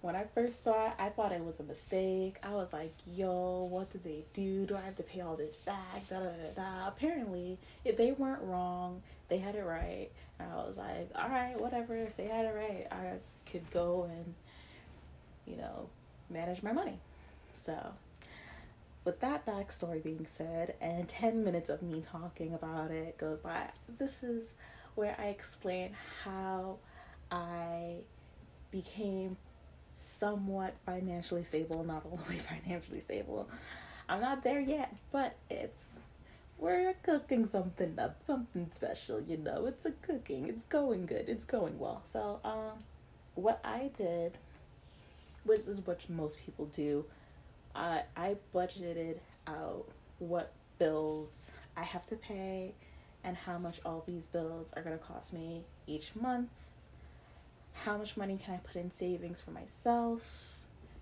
when 0.00 0.14
I 0.14 0.24
first 0.34 0.62
saw 0.62 0.86
it, 0.86 0.92
I 0.98 1.08
thought 1.08 1.32
it 1.32 1.44
was 1.44 1.60
a 1.60 1.62
mistake. 1.62 2.36
I 2.42 2.52
was 2.52 2.72
like, 2.72 2.92
yo, 3.06 3.66
what 3.70 3.90
did 3.92 4.04
they 4.04 4.24
do? 4.34 4.66
Do 4.66 4.76
I 4.76 4.80
have 4.80 4.96
to 4.96 5.02
pay 5.02 5.20
all 5.20 5.36
this 5.36 5.54
back? 5.56 6.08
Da 6.08 6.18
da 6.18 6.24
da 6.24 6.54
da. 6.54 6.88
Apparently, 6.88 7.58
if 7.84 7.96
they 7.96 8.12
weren't 8.12 8.42
wrong, 8.42 9.02
they 9.28 9.38
had 9.38 9.54
it 9.54 9.64
right. 9.64 10.08
And 10.38 10.52
I 10.52 10.56
was 10.56 10.76
like, 10.76 11.10
all 11.14 11.28
right, 11.28 11.58
whatever. 11.58 11.96
If 11.96 12.16
they 12.16 12.26
had 12.26 12.44
it 12.44 12.54
right, 12.54 12.86
I 12.90 13.14
could 13.50 13.68
go 13.70 14.08
and, 14.10 14.34
you 15.46 15.56
know, 15.56 15.88
manage 16.30 16.62
my 16.62 16.72
money. 16.72 16.98
So, 17.52 17.92
with 19.04 19.20
that 19.20 19.46
backstory 19.46 20.02
being 20.02 20.26
said, 20.26 20.74
and 20.80 21.08
10 21.08 21.44
minutes 21.44 21.70
of 21.70 21.82
me 21.82 22.00
talking 22.00 22.54
about 22.54 22.90
it 22.90 23.18
goes 23.18 23.38
by, 23.38 23.68
this 23.98 24.22
is 24.22 24.50
where 24.94 25.16
I 25.18 25.26
explain 25.26 25.94
how 26.24 26.78
I 27.30 27.98
became 28.70 29.36
somewhat 29.94 30.74
financially 30.84 31.44
stable, 31.44 31.84
not 31.84 32.04
only 32.04 32.38
financially 32.38 33.00
stable. 33.00 33.48
I'm 34.08 34.20
not 34.20 34.44
there 34.44 34.60
yet, 34.60 34.94
but 35.12 35.36
it's 35.50 35.98
we're 36.58 36.94
cooking 37.02 37.46
something 37.46 37.98
up, 37.98 38.22
something 38.26 38.70
special, 38.72 39.20
you 39.20 39.36
know. 39.36 39.66
It's 39.66 39.84
a 39.84 39.90
cooking. 39.90 40.48
It's 40.48 40.64
going 40.64 41.06
good. 41.06 41.28
It's 41.28 41.44
going 41.44 41.78
well. 41.78 42.02
So, 42.04 42.40
um 42.44 42.84
what 43.34 43.60
I 43.64 43.90
did 43.94 44.38
which 45.46 45.60
is 45.60 45.80
what 45.86 46.08
most 46.10 46.40
people 46.44 46.66
do. 46.66 47.04
I 47.74 48.02
I 48.16 48.36
budgeted 48.54 49.18
out 49.46 49.86
what 50.18 50.52
bills 50.78 51.50
I 51.76 51.82
have 51.82 52.06
to 52.06 52.16
pay 52.16 52.74
and 53.22 53.36
how 53.36 53.58
much 53.58 53.80
all 53.84 54.02
these 54.06 54.26
bills 54.26 54.72
are 54.76 54.82
going 54.82 54.96
to 54.96 55.04
cost 55.04 55.32
me 55.32 55.64
each 55.86 56.14
month. 56.14 56.70
How 57.84 57.96
much 57.96 58.16
money 58.16 58.38
can 58.42 58.54
I 58.54 58.58
put 58.58 58.76
in 58.76 58.90
savings 58.90 59.40
for 59.40 59.50
myself? 59.50 60.60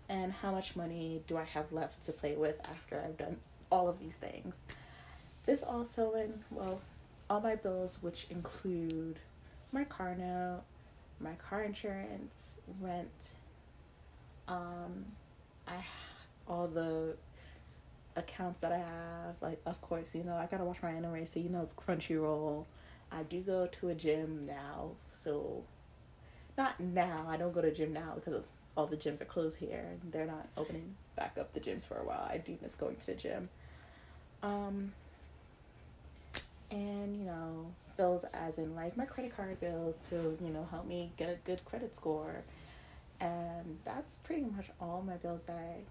And 0.08 0.32
how 0.32 0.50
much 0.50 0.76
money 0.76 1.22
do 1.26 1.36
I 1.36 1.44
have 1.44 1.72
left 1.72 2.04
to 2.04 2.12
play 2.12 2.34
with 2.34 2.60
after 2.64 3.00
I've 3.00 3.16
done 3.16 3.38
all 3.70 3.88
of 3.88 4.00
these 4.00 4.16
things? 4.16 4.60
This 5.46 5.62
also 5.62 6.12
in 6.14 6.44
well, 6.50 6.80
all 7.30 7.40
my 7.40 7.56
bills 7.56 8.02
which 8.02 8.26
include 8.30 9.18
my 9.72 9.84
car 9.84 10.14
note, 10.14 10.62
my 11.20 11.34
car 11.34 11.62
insurance, 11.62 12.56
rent, 12.80 13.34
um, 14.48 15.06
I 15.66 15.84
all 16.46 16.66
the 16.66 17.16
accounts 18.16 18.60
that 18.60 18.72
I 18.72 18.78
have, 18.78 19.36
like 19.40 19.60
of 19.66 19.80
course, 19.80 20.14
you 20.14 20.24
know, 20.24 20.34
I 20.34 20.46
gotta 20.46 20.64
watch 20.64 20.82
my 20.82 20.90
anime, 20.90 21.26
so 21.26 21.40
you 21.40 21.48
know 21.48 21.62
it's 21.62 21.74
Crunchyroll. 21.74 22.64
I 23.10 23.22
do 23.22 23.40
go 23.40 23.66
to 23.66 23.88
a 23.88 23.94
gym 23.94 24.44
now, 24.46 24.90
so 25.12 25.62
not 26.56 26.80
now. 26.80 27.26
I 27.28 27.36
don't 27.36 27.52
go 27.52 27.60
to 27.60 27.72
gym 27.72 27.92
now 27.92 28.14
because 28.16 28.50
all 28.76 28.86
the 28.86 28.96
gyms 28.96 29.20
are 29.20 29.26
closed 29.26 29.58
here 29.58 29.84
and 29.90 30.12
they're 30.12 30.26
not 30.26 30.48
opening 30.56 30.96
back 31.16 31.36
up 31.38 31.52
the 31.52 31.60
gyms 31.60 31.84
for 31.86 31.96
a 31.96 32.04
while. 32.04 32.26
I 32.28 32.38
do 32.38 32.58
miss 32.60 32.74
going 32.74 32.96
to 32.96 33.06
the 33.06 33.14
gym. 33.14 33.48
Um, 34.42 34.92
and 36.70 37.16
you 37.16 37.24
know, 37.24 37.66
bills 37.96 38.24
as 38.34 38.58
in 38.58 38.74
like 38.74 38.96
my 38.96 39.04
credit 39.04 39.36
card 39.36 39.60
bills 39.60 39.96
to 40.08 40.36
you 40.42 40.50
know 40.50 40.66
help 40.70 40.86
me 40.86 41.10
get 41.16 41.28
a 41.28 41.36
good 41.44 41.64
credit 41.64 41.94
score 41.94 42.42
and 43.20 43.78
that's 43.84 44.16
pretty 44.18 44.42
much 44.42 44.70
all 44.80 45.02
my 45.06 45.16
bills 45.16 45.42
that 45.46 45.56
I 45.56 45.82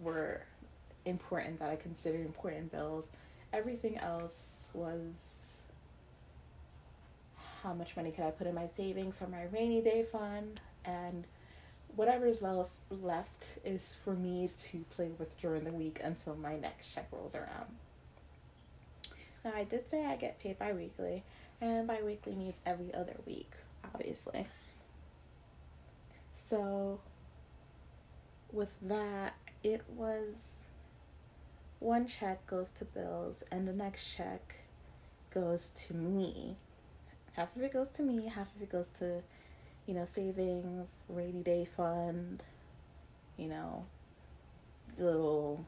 were 0.00 0.42
important 1.04 1.58
that 1.60 1.70
I 1.70 1.76
considered 1.76 2.20
important 2.20 2.70
bills. 2.70 3.08
Everything 3.52 3.96
else 3.98 4.68
was 4.74 5.62
how 7.62 7.72
much 7.72 7.96
money 7.96 8.10
could 8.10 8.24
I 8.24 8.30
put 8.30 8.46
in 8.46 8.54
my 8.54 8.66
savings 8.66 9.18
for 9.18 9.26
my 9.26 9.44
rainy 9.44 9.80
day 9.80 10.02
fund 10.02 10.60
and 10.84 11.24
whatever 11.96 12.26
is 12.26 12.42
left 12.42 12.72
left 12.90 13.58
is 13.64 13.94
for 14.04 14.14
me 14.14 14.48
to 14.64 14.84
play 14.90 15.10
with 15.18 15.40
during 15.40 15.64
the 15.64 15.72
week 15.72 16.00
until 16.02 16.36
my 16.36 16.56
next 16.56 16.94
check 16.94 17.08
rolls 17.10 17.34
around. 17.34 17.76
Now 19.44 19.52
I 19.54 19.64
did 19.64 19.88
say 19.88 20.04
I 20.04 20.16
get 20.16 20.38
paid 20.38 20.58
bi-weekly 20.58 21.24
and 21.60 21.86
bi-weekly 21.86 22.34
means 22.34 22.60
every 22.64 22.94
other 22.94 23.16
week, 23.26 23.50
obviously. 23.84 24.46
So, 26.48 27.00
with 28.50 28.74
that, 28.80 29.34
it 29.62 29.82
was 29.94 30.70
one 31.78 32.06
check 32.06 32.46
goes 32.46 32.70
to 32.70 32.86
bills 32.86 33.44
and 33.52 33.68
the 33.68 33.74
next 33.74 34.14
check 34.16 34.54
goes 35.30 35.72
to 35.88 35.94
me. 35.94 36.56
Half 37.32 37.54
of 37.54 37.62
it 37.62 37.74
goes 37.74 37.90
to 37.90 38.02
me, 38.02 38.28
half 38.28 38.48
of 38.56 38.62
it 38.62 38.72
goes 38.72 38.88
to, 39.00 39.22
you 39.84 39.92
know, 39.92 40.06
savings, 40.06 40.88
rainy 41.10 41.42
day 41.42 41.66
fund, 41.66 42.42
you 43.36 43.48
know, 43.48 43.84
little 44.96 45.66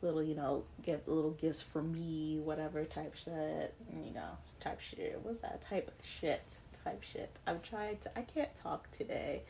little, 0.00 0.22
you 0.22 0.34
know, 0.34 0.64
get 0.82 1.06
little 1.06 1.32
gifts 1.32 1.60
for 1.60 1.82
me, 1.82 2.40
whatever 2.42 2.86
type 2.86 3.14
shit, 3.16 3.74
you 4.02 4.14
know, 4.14 4.30
type 4.60 4.80
shit. 4.80 5.20
What's 5.22 5.40
that 5.40 5.68
type 5.68 5.92
shit? 6.02 6.40
type 6.88 7.02
shit. 7.02 7.30
I'm 7.46 7.60
trying 7.60 7.98
to, 7.98 8.18
I 8.18 8.22
can't 8.22 8.54
talk 8.56 8.90
today. 8.92 9.42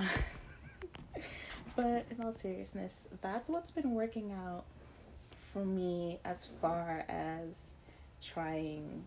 but 1.76 2.06
in 2.10 2.24
all 2.24 2.32
seriousness, 2.32 3.04
that's 3.20 3.48
what's 3.48 3.70
been 3.70 3.92
working 3.94 4.32
out 4.32 4.64
for 5.52 5.64
me 5.64 6.18
as 6.24 6.46
far 6.46 7.04
as 7.08 7.74
trying 8.22 9.04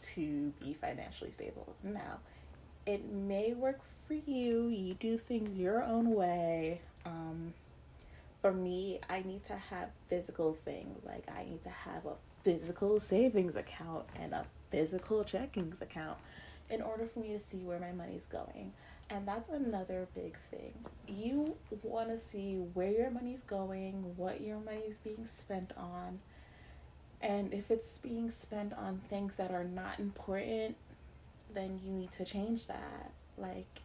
to 0.00 0.52
be 0.60 0.74
financially 0.74 1.30
stable. 1.30 1.74
Now, 1.82 2.18
it 2.86 3.10
may 3.10 3.54
work 3.54 3.80
for 4.06 4.14
you. 4.14 4.68
You 4.68 4.94
do 4.94 5.18
things 5.18 5.58
your 5.58 5.82
own 5.82 6.10
way. 6.10 6.80
Um, 7.04 7.54
for 8.40 8.52
me, 8.52 9.00
I 9.08 9.22
need 9.22 9.44
to 9.44 9.54
have 9.54 9.88
physical 10.08 10.52
things. 10.52 11.04
Like 11.04 11.24
I 11.34 11.44
need 11.44 11.62
to 11.62 11.70
have 11.70 12.04
a 12.06 12.14
physical 12.42 13.00
savings 13.00 13.56
account 13.56 14.04
and 14.20 14.34
a 14.34 14.44
physical 14.70 15.24
checkings 15.24 15.80
account 15.80 16.18
in 16.68 16.82
order 16.82 17.06
for 17.06 17.20
me 17.20 17.28
to 17.28 17.40
see 17.40 17.58
where 17.58 17.78
my 17.78 17.92
money's 17.92 18.26
going. 18.26 18.72
And 19.10 19.28
that's 19.28 19.50
another 19.50 20.08
big 20.14 20.36
thing. 20.36 20.72
You 21.06 21.56
want 21.82 22.08
to 22.08 22.18
see 22.18 22.54
where 22.74 22.90
your 22.90 23.10
money's 23.10 23.42
going, 23.42 24.16
what 24.16 24.40
your 24.40 24.58
money's 24.60 24.98
being 24.98 25.26
spent 25.26 25.72
on. 25.76 26.20
And 27.20 27.52
if 27.52 27.70
it's 27.70 27.98
being 27.98 28.30
spent 28.30 28.72
on 28.72 29.00
things 29.08 29.36
that 29.36 29.50
are 29.50 29.64
not 29.64 30.00
important, 30.00 30.76
then 31.52 31.80
you 31.84 31.92
need 31.92 32.12
to 32.12 32.24
change 32.24 32.66
that. 32.66 33.12
Like, 33.38 33.80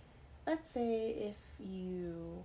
let's 0.48 0.70
say 0.70 1.10
if 1.10 1.38
you 1.60 2.44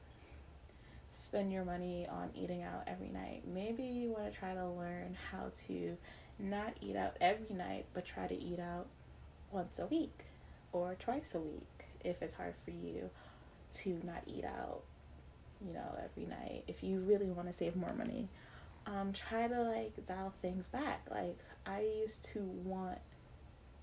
spend 1.10 1.52
your 1.52 1.64
money 1.64 2.06
on 2.10 2.30
eating 2.34 2.62
out 2.62 2.82
every 2.86 3.08
night, 3.08 3.42
maybe 3.46 3.84
you 3.84 4.10
want 4.10 4.32
to 4.32 4.38
try 4.38 4.52
to 4.54 4.68
learn 4.68 5.16
how 5.30 5.50
to 5.66 5.96
not 6.38 6.74
eat 6.80 6.96
out 6.96 7.16
every 7.20 7.54
night, 7.54 7.86
but 7.94 8.04
try 8.04 8.26
to 8.26 8.34
eat 8.34 8.58
out 8.58 8.86
once 9.52 9.78
a 9.78 9.86
week 9.86 10.24
or 10.72 10.96
twice 10.98 11.34
a 11.34 11.40
week 11.40 11.73
if 12.04 12.22
it's 12.22 12.34
hard 12.34 12.54
for 12.64 12.70
you 12.70 13.10
to 13.74 14.00
not 14.04 14.22
eat 14.26 14.44
out, 14.44 14.82
you 15.66 15.72
know, 15.72 15.98
every 16.02 16.26
night. 16.26 16.64
If 16.68 16.82
you 16.82 16.98
really 17.00 17.30
want 17.30 17.48
to 17.48 17.52
save 17.52 17.76
more 17.76 17.92
money, 17.92 18.28
um, 18.86 19.12
try 19.12 19.48
to 19.48 19.62
like 19.62 20.04
dial 20.06 20.32
things 20.42 20.66
back. 20.66 21.02
Like 21.10 21.38
I 21.66 21.80
used 22.00 22.26
to 22.26 22.40
want 22.40 22.98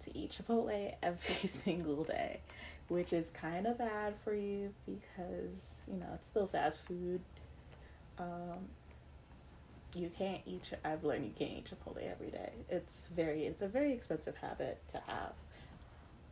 to 0.02 0.18
eat 0.18 0.38
Chipotle 0.38 0.94
every 1.04 1.48
single 1.48 2.04
day, 2.04 2.42
which 2.88 3.14
is 3.14 3.30
kind 3.30 3.68
of 3.68 3.78
bad 3.78 4.16
for 4.24 4.34
you 4.34 4.74
because 4.86 5.86
you 5.88 5.98
know 5.98 6.08
it's 6.16 6.28
still 6.28 6.48
fast 6.48 6.82
food. 6.86 7.22
Um, 8.20 8.70
you 9.96 10.10
can't 10.18 10.42
eat. 10.46 10.72
I've 10.86 11.04
learned 11.04 11.26
you 11.26 11.34
can't 11.38 11.52
eat 11.60 11.72
Chipotle 11.72 12.10
every 12.10 12.30
day. 12.32 12.52
It's 12.70 13.08
very. 13.08 13.46
It's 13.46 13.62
a 13.62 13.68
very 13.68 13.94
expensive 13.94 14.38
habit 14.38 14.82
to 14.92 15.02
have. 15.08 15.34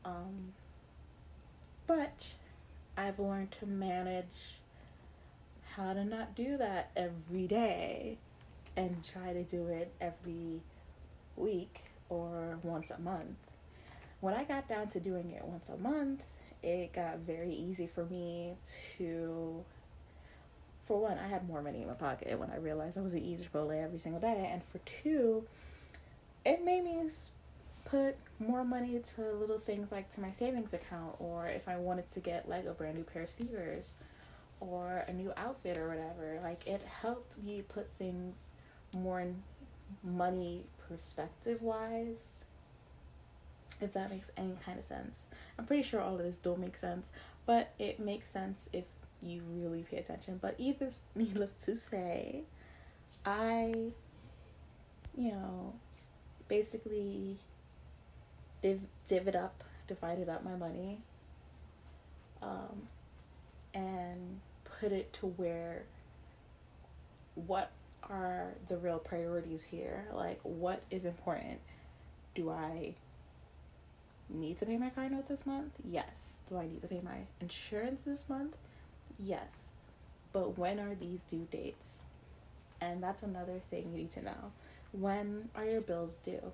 Um, 0.05 0.53
but 1.89 2.27
I've 2.95 3.17
learned 3.17 3.49
to 3.61 3.65
manage 3.65 4.59
how 5.71 5.93
to 5.93 6.05
not 6.05 6.35
do 6.35 6.55
that 6.57 6.91
every 6.95 7.47
day 7.47 8.19
and 8.77 9.03
try 9.03 9.33
to 9.33 9.43
do 9.43 9.65
it 9.65 9.91
every 9.99 10.61
week 11.35 11.85
or 12.07 12.59
once 12.61 12.91
a 12.91 12.99
month. 12.99 13.37
When 14.21 14.35
I 14.35 14.43
got 14.43 14.69
down 14.69 14.89
to 14.89 14.99
doing 14.99 15.31
it 15.31 15.43
once 15.43 15.67
a 15.67 15.77
month, 15.77 16.27
it 16.61 16.93
got 16.93 17.17
very 17.19 17.55
easy 17.55 17.87
for 17.87 18.05
me 18.05 18.53
to 18.97 19.65
for 20.85 21.01
one, 21.01 21.17
I 21.17 21.27
had 21.27 21.47
more 21.47 21.63
money 21.63 21.81
in 21.81 21.87
my 21.87 21.93
pocket 21.93 22.37
when 22.37 22.51
I 22.51 22.57
realized 22.57 22.99
I 22.99 23.01
was 23.01 23.15
eating 23.15 23.39
Chipotle 23.39 23.83
every 23.83 23.99
single 23.99 24.21
day, 24.21 24.49
and 24.51 24.63
for 24.63 24.79
two, 25.03 25.43
it 26.45 26.63
made 26.63 26.83
me 26.83 26.99
put 27.85 28.17
more 28.39 28.63
money 28.63 28.99
to 29.15 29.21
little 29.33 29.57
things 29.57 29.91
like 29.91 30.13
to 30.15 30.21
my 30.21 30.31
savings 30.31 30.73
account 30.73 31.15
or 31.19 31.47
if 31.47 31.67
I 31.67 31.77
wanted 31.77 32.11
to 32.13 32.19
get 32.19 32.47
like 32.47 32.65
a 32.65 32.73
brand 32.73 32.97
new 32.97 33.03
pair 33.03 33.23
of 33.23 33.29
sneakers 33.29 33.93
or 34.59 35.03
a 35.07 35.13
new 35.13 35.33
outfit 35.37 35.77
or 35.77 35.87
whatever. 35.87 36.39
Like 36.43 36.67
it 36.67 36.81
helped 37.01 37.41
me 37.43 37.63
put 37.67 37.89
things 37.97 38.49
more 38.95 39.21
in 39.21 39.43
money 40.03 40.63
perspective 40.87 41.61
wise. 41.61 42.45
If 43.81 43.93
that 43.93 44.09
makes 44.09 44.29
any 44.35 44.57
kind 44.65 44.77
of 44.77 44.83
sense. 44.83 45.27
I'm 45.57 45.65
pretty 45.65 45.83
sure 45.83 46.01
all 46.01 46.15
of 46.15 46.23
this 46.23 46.37
don't 46.37 46.59
make 46.59 46.75
sense, 46.75 47.11
but 47.45 47.73
it 47.79 47.99
makes 47.99 48.29
sense 48.29 48.69
if 48.73 48.85
you 49.21 49.41
really 49.49 49.83
pay 49.83 49.97
attention. 49.97 50.37
But 50.41 50.55
either 50.57 50.89
needless 51.15 51.53
to 51.65 51.75
say, 51.75 52.43
I 53.25 53.91
you 55.17 55.31
know 55.31 55.73
basically 56.47 57.37
div- 58.61 58.87
divvied 59.07 59.35
up, 59.35 59.63
divided 59.87 60.29
up 60.29 60.43
my 60.43 60.55
money, 60.55 60.99
um, 62.41 62.83
and 63.73 64.39
put 64.79 64.91
it 64.91 65.11
to 65.13 65.27
where 65.27 65.83
what 67.35 67.71
are 68.09 68.53
the 68.67 68.77
real 68.77 68.99
priorities 68.99 69.63
here? 69.63 70.05
Like, 70.13 70.39
what 70.43 70.81
is 70.89 71.05
important? 71.05 71.59
Do 72.35 72.49
I 72.49 72.95
need 74.29 74.57
to 74.59 74.65
pay 74.65 74.77
my 74.77 74.89
car 74.89 75.09
note 75.09 75.27
this 75.27 75.45
month? 75.45 75.73
Yes. 75.83 76.39
Do 76.49 76.57
I 76.57 76.65
need 76.65 76.81
to 76.81 76.87
pay 76.87 77.01
my 77.01 77.25
insurance 77.39 78.01
this 78.05 78.25
month? 78.29 78.55
Yes. 79.17 79.69
But 80.31 80.57
when 80.57 80.79
are 80.79 80.95
these 80.95 81.21
due 81.21 81.47
dates? 81.51 81.99
And 82.81 83.03
that's 83.03 83.23
another 83.23 83.59
thing 83.69 83.91
you 83.91 83.97
need 83.97 84.11
to 84.11 84.23
know. 84.23 84.51
When 84.91 85.49
are 85.55 85.65
your 85.65 85.81
bills 85.81 86.17
due? 86.17 86.51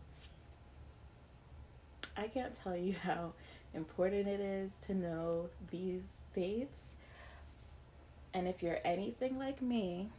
I 2.17 2.27
can't 2.27 2.55
tell 2.55 2.75
you 2.75 2.95
how 3.03 3.33
important 3.73 4.27
it 4.27 4.39
is 4.39 4.73
to 4.87 4.93
know 4.93 5.49
these 5.71 6.21
dates. 6.33 6.93
And 8.33 8.47
if 8.47 8.63
you're 8.63 8.79
anything 8.83 9.37
like 9.37 9.61
me, 9.61 10.09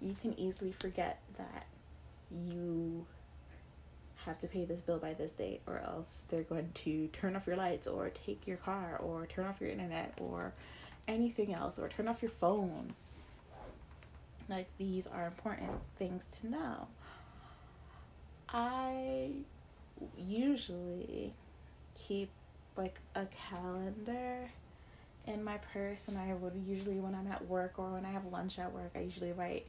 you 0.00 0.14
can 0.20 0.38
easily 0.38 0.72
forget 0.72 1.20
that 1.36 1.66
you 2.30 3.06
have 4.24 4.38
to 4.38 4.46
pay 4.46 4.64
this 4.64 4.80
bill 4.80 4.98
by 4.98 5.14
this 5.14 5.32
date 5.32 5.62
or 5.66 5.78
else 5.78 6.24
they're 6.28 6.42
going 6.42 6.70
to 6.74 7.08
turn 7.08 7.36
off 7.36 7.46
your 7.46 7.56
lights 7.56 7.86
or 7.86 8.10
take 8.10 8.46
your 8.46 8.58
car 8.58 8.98
or 9.02 9.26
turn 9.26 9.46
off 9.46 9.60
your 9.60 9.70
internet 9.70 10.12
or 10.18 10.52
anything 11.08 11.54
else 11.54 11.78
or 11.78 11.88
turn 11.88 12.06
off 12.06 12.22
your 12.22 12.30
phone. 12.30 12.94
Like 14.48 14.66
these 14.78 15.06
are 15.06 15.26
important 15.26 15.72
things 15.98 16.26
to 16.40 16.50
know. 16.50 16.88
I 18.48 19.30
usually 20.16 21.34
keep 21.94 22.30
like 22.76 23.00
a 23.14 23.26
calendar 23.26 24.50
in 25.26 25.44
my 25.44 25.58
purse 25.58 26.08
and 26.08 26.16
I 26.16 26.34
would 26.34 26.54
usually 26.66 26.98
when 26.98 27.14
I'm 27.14 27.30
at 27.30 27.46
work 27.46 27.74
or 27.78 27.92
when 27.92 28.06
I 28.06 28.10
have 28.10 28.24
lunch 28.26 28.58
at 28.58 28.72
work 28.72 28.92
I 28.94 29.00
usually 29.00 29.32
write 29.32 29.66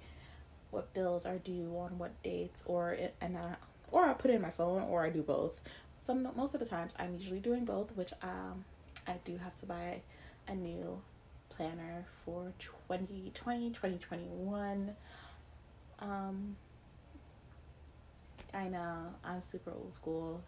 what 0.71 0.93
bills 0.93 1.25
are 1.25 1.37
due 1.37 1.75
on 1.77 1.97
what 1.97 2.11
dates 2.23 2.63
or 2.65 2.93
it, 2.93 3.13
and 3.21 3.37
I, 3.37 3.55
or 3.91 4.05
I 4.05 4.13
put 4.13 4.31
it 4.31 4.35
in 4.35 4.41
my 4.41 4.49
phone 4.49 4.83
or 4.83 5.03
I 5.03 5.09
do 5.09 5.21
both. 5.21 5.61
Some 5.99 6.27
most 6.35 6.53
of 6.53 6.59
the 6.59 6.65
times 6.65 6.95
I'm 6.97 7.17
usually 7.17 7.39
doing 7.39 7.65
both, 7.65 7.95
which 7.95 8.13
um 8.23 8.65
I 9.07 9.15
do 9.25 9.37
have 9.37 9.59
to 9.59 9.65
buy 9.65 10.01
a 10.47 10.55
new 10.55 11.01
planner 11.49 12.05
for 12.25 12.53
2020 12.59 13.69
2021 13.69 14.95
um 15.99 16.55
I 18.53 18.67
know, 18.67 19.13
I'm 19.23 19.41
super 19.41 19.71
old 19.71 19.93
school. 19.93 20.41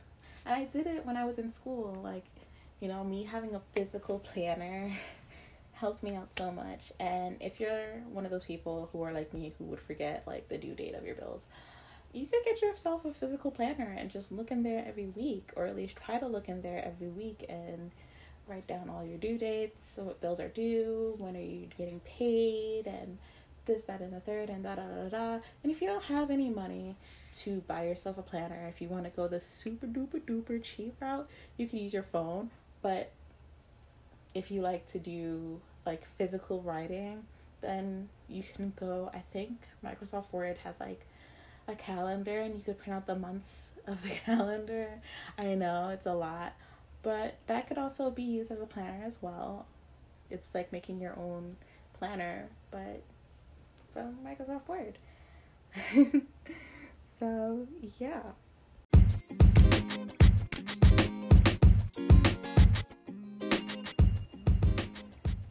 And 0.45 0.53
I 0.55 0.65
did 0.65 0.87
it 0.87 1.05
when 1.05 1.17
I 1.17 1.25
was 1.25 1.37
in 1.37 1.51
school. 1.51 1.99
Like, 2.03 2.25
you 2.79 2.87
know, 2.87 3.03
me 3.03 3.23
having 3.23 3.55
a 3.55 3.61
physical 3.73 4.19
planner 4.19 4.91
helped 5.73 6.03
me 6.03 6.15
out 6.15 6.33
so 6.33 6.51
much. 6.51 6.91
And 6.99 7.37
if 7.39 7.59
you're 7.59 8.01
one 8.11 8.25
of 8.25 8.31
those 8.31 8.43
people 8.43 8.89
who 8.91 9.01
are 9.03 9.13
like 9.13 9.33
me 9.33 9.53
who 9.57 9.65
would 9.65 9.79
forget 9.79 10.23
like 10.27 10.49
the 10.49 10.57
due 10.57 10.75
date 10.75 10.95
of 10.95 11.05
your 11.05 11.15
bills, 11.15 11.47
you 12.13 12.27
could 12.27 12.43
get 12.45 12.61
yourself 12.61 13.05
a 13.05 13.11
physical 13.11 13.51
planner 13.51 13.95
and 13.97 14.09
just 14.11 14.31
look 14.31 14.51
in 14.51 14.63
there 14.63 14.85
every 14.87 15.07
week, 15.07 15.51
or 15.55 15.65
at 15.65 15.75
least 15.75 15.97
try 15.97 16.19
to 16.19 16.27
look 16.27 16.47
in 16.47 16.61
there 16.61 16.83
every 16.85 17.07
week 17.07 17.45
and 17.49 17.91
write 18.47 18.67
down 18.67 18.89
all 18.89 19.03
your 19.03 19.17
due 19.17 19.37
dates, 19.37 19.93
so 19.95 20.03
what 20.03 20.21
bills 20.21 20.39
are 20.39 20.49
due, 20.49 21.15
when 21.17 21.35
are 21.35 21.41
you 21.41 21.67
getting 21.77 21.99
paid, 22.01 22.85
and 22.85 23.17
this, 23.65 23.83
that, 23.83 24.01
and 24.01 24.13
the 24.13 24.19
third, 24.19 24.49
and 24.49 24.63
da 24.63 24.75
da 24.75 24.83
da 24.83 25.09
da. 25.09 25.39
And 25.63 25.71
if 25.71 25.81
you 25.81 25.87
don't 25.87 26.03
have 26.05 26.29
any 26.29 26.49
money 26.49 26.95
to 27.35 27.61
buy 27.61 27.85
yourself 27.85 28.17
a 28.17 28.21
planner, 28.21 28.67
if 28.67 28.81
you 28.81 28.87
want 28.87 29.05
to 29.05 29.09
go 29.09 29.27
the 29.27 29.39
super 29.39 29.87
duper 29.87 30.21
duper 30.21 30.61
cheap 30.61 30.95
route, 30.99 31.29
you 31.57 31.67
can 31.67 31.79
use 31.79 31.93
your 31.93 32.03
phone. 32.03 32.51
But 32.81 33.11
if 34.33 34.51
you 34.51 34.61
like 34.61 34.85
to 34.87 34.99
do 34.99 35.61
like 35.85 36.05
physical 36.05 36.61
writing, 36.61 37.23
then 37.61 38.09
you 38.27 38.43
can 38.43 38.73
go. 38.75 39.09
I 39.13 39.19
think 39.19 39.67
Microsoft 39.83 40.31
Word 40.31 40.57
has 40.63 40.79
like 40.79 41.05
a 41.67 41.75
calendar, 41.75 42.39
and 42.41 42.55
you 42.55 42.61
could 42.61 42.77
print 42.77 42.95
out 42.95 43.07
the 43.07 43.15
months 43.15 43.73
of 43.87 44.03
the 44.03 44.09
calendar. 44.25 45.01
I 45.37 45.55
know 45.55 45.89
it's 45.89 46.05
a 46.05 46.13
lot, 46.13 46.53
but 47.01 47.35
that 47.47 47.67
could 47.67 47.77
also 47.77 48.11
be 48.11 48.23
used 48.23 48.51
as 48.51 48.61
a 48.61 48.65
planner 48.65 49.03
as 49.05 49.19
well. 49.21 49.65
It's 50.29 50.53
like 50.53 50.71
making 50.71 50.99
your 50.99 51.17
own 51.17 51.55
planner, 51.93 52.47
but 52.71 53.03
from 53.93 54.17
Microsoft 54.25 54.67
Word. 54.67 54.97
so, 57.19 57.67
yeah. 57.99 58.21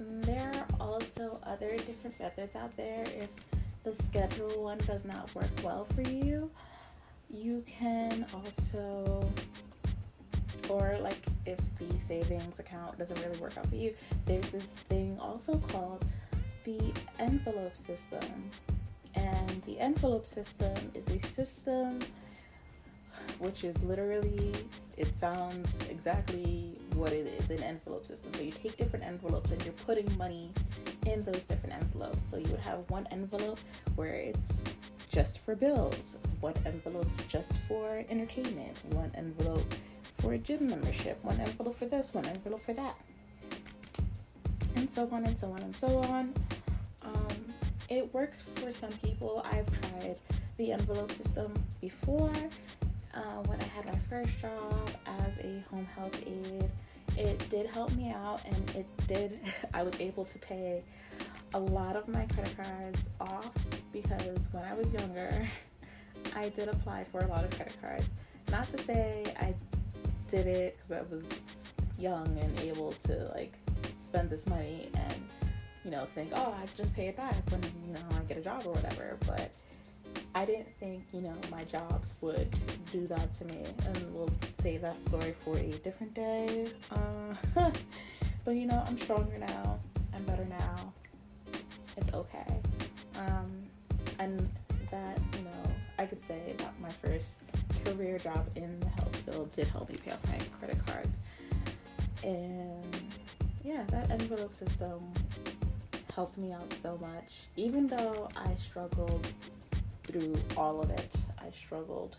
Mm, 0.01 0.25
there 0.27 0.51
are 0.55 0.67
also 0.81 1.39
other 1.47 1.77
different 1.77 2.19
methods 2.19 2.57
out 2.57 2.77
there. 2.77 3.05
If 3.05 3.31
the 3.85 3.95
schedule 3.95 4.63
one 4.63 4.79
does 4.79 5.05
not 5.05 5.33
work 5.35 5.51
well 5.63 5.85
for 5.95 6.03
you, 6.03 6.51
you 7.31 7.63
can 7.67 8.27
also, 8.35 9.31
or 10.69 10.99
like 11.01 11.19
if 11.47 11.59
the 11.79 11.99
savings 11.99 12.59
account 12.59 12.99
doesn't 12.99 13.21
really 13.25 13.39
work 13.39 13.57
out 13.57 13.69
for 13.69 13.77
you, 13.77 13.95
there's 14.27 14.49
this 14.51 14.73
thing 14.89 15.17
also 15.21 15.57
called 15.69 16.05
the 16.65 16.81
envelope 17.19 17.77
system. 17.77 18.51
And 19.15 19.63
the 19.65 19.79
envelope 19.79 20.27
system 20.27 20.75
is 20.95 21.07
a 21.09 21.19
system 21.19 22.01
which 23.39 23.65
is 23.65 23.83
literally, 23.83 24.53
it 24.97 25.17
sounds 25.19 25.79
exactly 25.91 26.79
what 26.95 27.13
it 27.13 27.27
is 27.39 27.51
an 27.51 27.63
envelope 27.63 28.07
system. 28.07 28.33
So 28.35 28.43
you 28.43 28.53
take 28.53 28.77
different 28.77 29.05
envelopes 29.05 29.51
and 29.51 29.63
you're 29.65 29.75
putting 29.75 30.17
money 30.17 30.51
in 31.07 31.25
those 31.25 31.43
different 31.43 31.75
envelopes. 31.75 32.23
So 32.23 32.37
you 32.37 32.49
would 32.51 32.61
have 32.61 32.89
one 32.89 33.07
envelope 33.11 33.59
where 33.97 34.15
it's 34.15 34.63
just 35.11 35.41
for 35.41 35.55
bills, 35.55 36.17
one 36.41 36.55
envelope's 36.65 37.17
just 37.29 37.59
for 37.69 38.05
entertainment, 38.09 38.77
one 38.93 39.11
envelope 39.15 39.75
for 40.21 40.35
a 40.35 40.39
gym 40.39 40.69
membership, 40.69 41.23
one 41.25 41.39
envelope 41.41 41.77
for 41.77 41.87
this, 41.87 42.15
one 42.15 42.25
envelope 42.27 42.61
for 42.61 42.73
that, 42.75 42.97
and 44.83 44.91
so 44.91 45.09
on 45.13 45.25
and 45.25 45.39
so 45.39 45.47
on 45.53 45.61
and 45.61 45.77
so 45.77 45.87
on. 45.87 46.35
Um, 47.05 47.55
it 47.89 48.13
works 48.13 48.43
for 48.57 48.73
some 48.73 48.91
people. 48.95 49.47
I've 49.49 49.69
tried 49.81 50.17
the 50.57 50.73
envelope 50.73 51.13
system 51.13 51.55
before 51.81 52.33
uh, 53.15 53.21
when 53.47 53.61
I 53.61 53.65
had 53.77 53.87
my 53.87 53.97
first 54.11 54.37
job 54.41 54.91
as 55.07 55.39
a 55.39 55.63
home 55.71 55.87
health 55.97 56.21
aide. 56.27 56.69
It 57.17 57.49
did 57.49 57.67
help 57.67 57.93
me 57.93 58.11
out, 58.11 58.41
and 58.45 58.71
it 58.75 58.87
did. 59.07 59.39
I 59.75 59.85
was 59.85 60.01
able 60.01 60.25
to 60.25 60.39
pay 60.41 60.83
a 61.55 61.61
lot 61.61 61.95
of 61.95 62.09
my 62.09 62.27
credit 62.35 62.57
cards 62.57 62.99
off 63.21 63.53
because 63.93 64.49
when 64.51 64.65
I 64.65 64.75
was 64.75 64.93
younger, 64.93 65.47
I 66.37 66.49
did 66.49 66.67
apply 66.67 67.05
for 67.05 67.21
a 67.21 67.29
lot 67.29 67.45
of 67.45 67.51
credit 67.51 67.77
cards. 67.81 68.07
Not 68.51 68.69
to 68.73 68.83
say 68.83 69.33
I 69.39 69.55
did 70.29 70.49
it 70.49 70.77
because 70.77 71.07
I 71.07 71.15
was 71.15 71.69
young 72.01 72.37
and 72.41 72.59
able 72.59 72.93
to 73.05 73.31
like 73.33 73.57
spend 73.99 74.31
this 74.31 74.47
money 74.47 74.89
and 74.95 75.29
you 75.85 75.91
know 75.91 76.05
think, 76.07 76.31
oh, 76.35 76.55
I 76.61 76.67
just 76.77 76.95
pay 76.95 77.09
it 77.09 77.17
back 77.17 77.37
when 77.51 77.63
you 77.87 77.93
know 77.93 78.01
I 78.17 78.23
get 78.25 78.39
a 78.39 78.41
job 78.43 78.63
or 78.67 78.73
whatever. 78.73 79.17
But 79.27 79.59
I 80.35 80.45
didn't 80.45 80.69
think, 80.81 81.05
you 81.13 81.21
know, 81.21 81.35
my 81.51 81.65
jobs 81.65 82.13
would 82.21 82.49
do 82.91 83.07
that 83.07 83.35
to 83.35 83.45
me. 83.47 83.65
And 83.87 84.15
we'll 84.15 84.31
save 84.55 84.81
that 84.83 85.01
story 85.01 85.35
for 85.45 85.57
a 85.57 85.71
different 85.85 86.15
day. 86.15 86.69
Uh, 86.91 87.71
but, 88.45 88.53
you 88.53 88.67
know, 88.67 88.83
I'm 88.87 88.99
stronger 88.99 89.39
now. 89.39 89.79
I'm 90.15 90.25
better 90.25 90.47
now. 90.47 90.93
It's 91.97 92.13
okay. 92.15 92.61
Um, 93.19 93.65
and 94.19 94.49
that, 94.91 95.19
you 95.37 95.45
know, 95.45 95.73
I 95.99 96.07
could 96.07 96.21
say 96.21 96.55
that 96.57 96.81
my 96.81 96.91
first 96.91 97.43
career 97.85 98.19
job 98.19 98.47
in 98.57 98.81
the 98.81 98.89
health 98.89 99.17
field 99.17 99.53
did 99.53 99.67
help 99.69 99.91
me 99.91 99.97
pay 99.97 100.13
off 100.13 100.27
my 100.31 100.39
credit 100.59 100.85
cards. 100.87 101.19
And 102.25 102.72
yeah, 103.91 104.01
that 104.01 104.11
envelope 104.11 104.53
system 104.53 105.13
helped 106.15 106.39
me 106.39 106.53
out 106.53 106.73
so 106.73 106.99
much. 106.99 107.41
Even 107.57 107.87
though 107.87 108.29
I 108.37 108.55
struggled 108.55 109.27
through 110.05 110.35
all 110.57 110.81
of 110.81 110.91
it. 110.91 111.15
I 111.39 111.51
struggled 111.51 112.17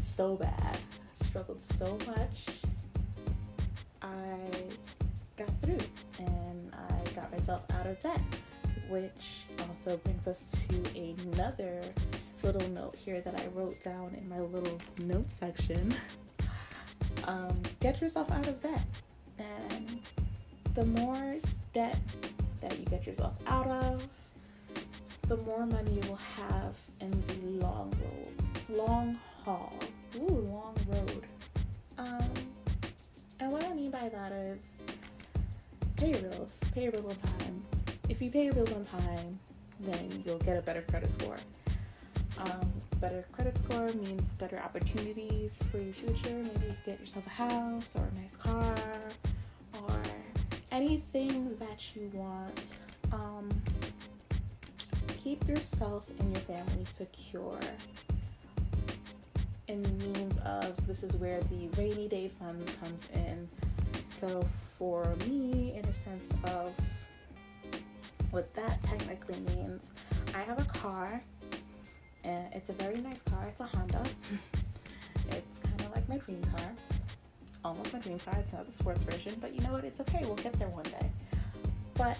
so 0.00 0.36
bad, 0.36 0.78
struggled 1.14 1.60
so 1.60 1.98
much. 2.06 2.46
I 4.00 4.38
got 5.36 5.50
through 5.60 5.78
and 6.18 6.74
I 6.74 7.10
got 7.14 7.30
myself 7.32 7.64
out 7.72 7.86
of 7.86 8.00
debt, 8.00 8.20
which 8.88 9.44
also 9.68 9.96
brings 9.98 10.26
us 10.26 10.66
to 10.68 11.00
another 11.34 11.82
little 12.42 12.68
note 12.70 12.94
here 12.94 13.20
that 13.20 13.38
I 13.38 13.46
wrote 13.48 13.80
down 13.82 14.14
in 14.16 14.28
my 14.28 14.40
little 14.40 14.78
note 14.98 15.28
section. 15.28 15.94
um, 17.24 17.60
get 17.80 18.00
yourself 18.00 18.30
out 18.30 18.46
of 18.46 18.62
debt. 18.62 18.80
The 20.76 20.84
more 20.84 21.36
debt 21.72 21.98
that 22.60 22.78
you 22.78 22.84
get 22.84 23.06
yourself 23.06 23.32
out 23.46 23.66
of, 23.66 24.06
the 25.26 25.38
more 25.38 25.64
money 25.64 25.92
you 25.92 26.06
will 26.06 26.20
have 26.36 26.76
in 27.00 27.10
the 27.28 27.64
long 27.64 27.90
road, 28.02 28.76
long 28.76 29.18
haul. 29.42 29.72
Ooh, 30.16 30.46
long 30.52 30.76
road. 30.86 31.22
Um, 31.96 32.30
and 33.40 33.50
what 33.50 33.64
I 33.64 33.72
mean 33.72 33.90
by 33.90 34.10
that 34.10 34.32
is 34.32 34.76
pay 35.96 36.10
your 36.10 36.20
bills. 36.20 36.60
Pay 36.74 36.82
your 36.82 36.92
bills 36.92 37.06
on 37.06 37.38
time. 37.38 37.64
If 38.10 38.20
you 38.20 38.30
pay 38.30 38.44
your 38.44 38.52
bills 38.52 38.72
on 38.74 38.84
time, 38.84 39.38
then 39.80 40.22
you'll 40.26 40.40
get 40.40 40.58
a 40.58 40.60
better 40.60 40.82
credit 40.82 41.10
score. 41.10 41.38
Um, 42.36 42.70
better 43.00 43.24
credit 43.32 43.58
score 43.58 43.88
means 43.94 44.28
better 44.32 44.58
opportunities 44.58 45.62
for 45.70 45.78
your 45.78 45.94
future. 45.94 46.34
Maybe 46.34 46.66
you 46.66 46.74
can 46.74 46.76
get 46.84 47.00
yourself 47.00 47.26
a 47.26 47.30
house 47.30 47.96
or 47.96 48.02
a 48.02 48.20
nice 48.20 48.36
car 48.36 48.74
or 49.82 50.02
anything 50.76 51.56
that 51.56 51.96
you 51.96 52.10
want. 52.12 52.76
Um, 53.10 53.48
keep 55.24 55.48
yourself 55.48 56.10
and 56.18 56.30
your 56.30 56.42
family 56.42 56.84
secure 56.84 57.58
in 59.68 59.82
means 59.98 60.36
of 60.44 60.86
this 60.86 61.02
is 61.02 61.16
where 61.16 61.40
the 61.40 61.68
rainy 61.78 62.08
day 62.08 62.28
fund 62.28 62.62
comes 62.82 63.02
in. 63.14 63.48
So 64.20 64.46
for 64.78 65.16
me, 65.26 65.72
in 65.76 65.84
a 65.86 65.92
sense 65.94 66.34
of 66.44 66.72
what 68.30 68.52
that 68.54 68.82
technically 68.82 69.40
means, 69.56 69.92
I 70.34 70.40
have 70.40 70.60
a 70.60 70.78
car 70.78 71.22
and 72.22 72.52
it's 72.52 72.68
a 72.68 72.74
very 72.74 72.98
nice 72.98 73.22
car. 73.22 73.46
It's 73.48 73.62
a 73.62 73.64
Honda. 73.64 74.02
it's 75.30 75.58
kind 75.58 75.80
of 75.80 75.94
like 75.94 76.06
my 76.06 76.18
dream 76.18 76.44
car. 76.54 76.70
Almost 77.66 77.92
my 77.92 77.98
dream 77.98 78.18
car. 78.20 78.36
It's 78.38 78.52
not 78.52 78.66
the 78.66 78.72
sports 78.72 79.02
version, 79.02 79.36
but 79.40 79.54
you 79.54 79.60
know 79.62 79.72
what? 79.72 79.84
It's 79.84 80.00
okay. 80.00 80.20
We'll 80.22 80.36
get 80.36 80.52
there 80.58 80.68
one 80.68 80.84
day. 80.84 81.10
But 81.94 82.18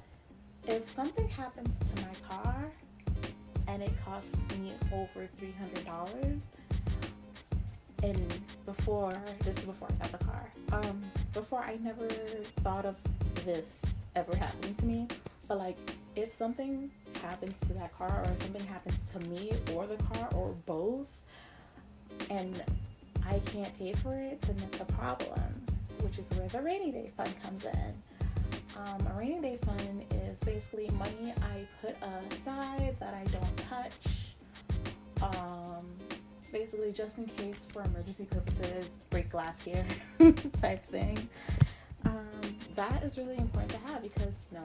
if 0.66 0.86
something 0.86 1.28
happens 1.28 1.78
to 1.90 2.02
my 2.02 2.14
car, 2.28 2.72
and 3.68 3.82
it 3.82 3.92
costs 4.04 4.36
me 4.58 4.72
over 4.92 5.28
$300 5.40 6.42
and 8.02 8.40
before 8.64 9.12
this 9.40 9.58
is 9.58 9.64
before 9.64 9.88
I 9.90 9.94
got 10.06 10.18
the 10.18 10.24
car 10.24 10.50
um 10.72 11.02
before 11.32 11.60
I 11.60 11.76
never 11.82 12.06
thought 12.62 12.84
of 12.84 12.96
this 13.44 13.82
ever 14.14 14.36
happening 14.36 14.74
to 14.74 14.84
me 14.84 15.08
but 15.48 15.58
like 15.58 15.78
if 16.14 16.30
something 16.30 16.90
happens 17.22 17.58
to 17.60 17.72
that 17.74 17.96
car 17.96 18.22
or 18.26 18.36
something 18.36 18.64
happens 18.66 19.10
to 19.10 19.26
me 19.28 19.52
or 19.74 19.86
the 19.86 19.96
car 20.04 20.28
or 20.34 20.54
both 20.66 21.08
and 22.30 22.62
I 23.28 23.40
can't 23.46 23.76
pay 23.78 23.92
for 23.92 24.14
it 24.14 24.40
then 24.42 24.56
that's 24.58 24.80
a 24.80 24.84
problem 24.84 25.62
which 26.02 26.18
is 26.18 26.28
where 26.30 26.48
the 26.48 26.60
rainy 26.60 26.92
day 26.92 27.10
fund 27.16 27.32
comes 27.42 27.64
in 27.64 27.94
um, 28.76 29.06
a 29.10 29.18
rainy 29.18 29.40
day 29.40 29.56
fund 29.56 30.04
is 30.10 30.38
basically 30.40 30.88
money 30.90 31.32
I 31.40 31.66
put 31.80 31.96
aside 32.30 32.96
that 33.00 33.14
I 33.14 33.24
don't 33.30 33.56
touch. 33.68 33.92
Um, 35.22 35.86
basically, 36.52 36.92
just 36.92 37.16
in 37.16 37.26
case 37.26 37.66
for 37.70 37.82
emergency 37.82 38.26
purposes, 38.26 38.98
break 39.08 39.30
glass 39.30 39.62
here 39.62 39.84
type 40.60 40.84
thing. 40.84 41.28
Um, 42.04 42.28
that 42.74 43.02
is 43.02 43.16
really 43.16 43.36
important 43.38 43.70
to 43.72 43.92
have 43.92 44.02
because, 44.02 44.44
no, 44.52 44.62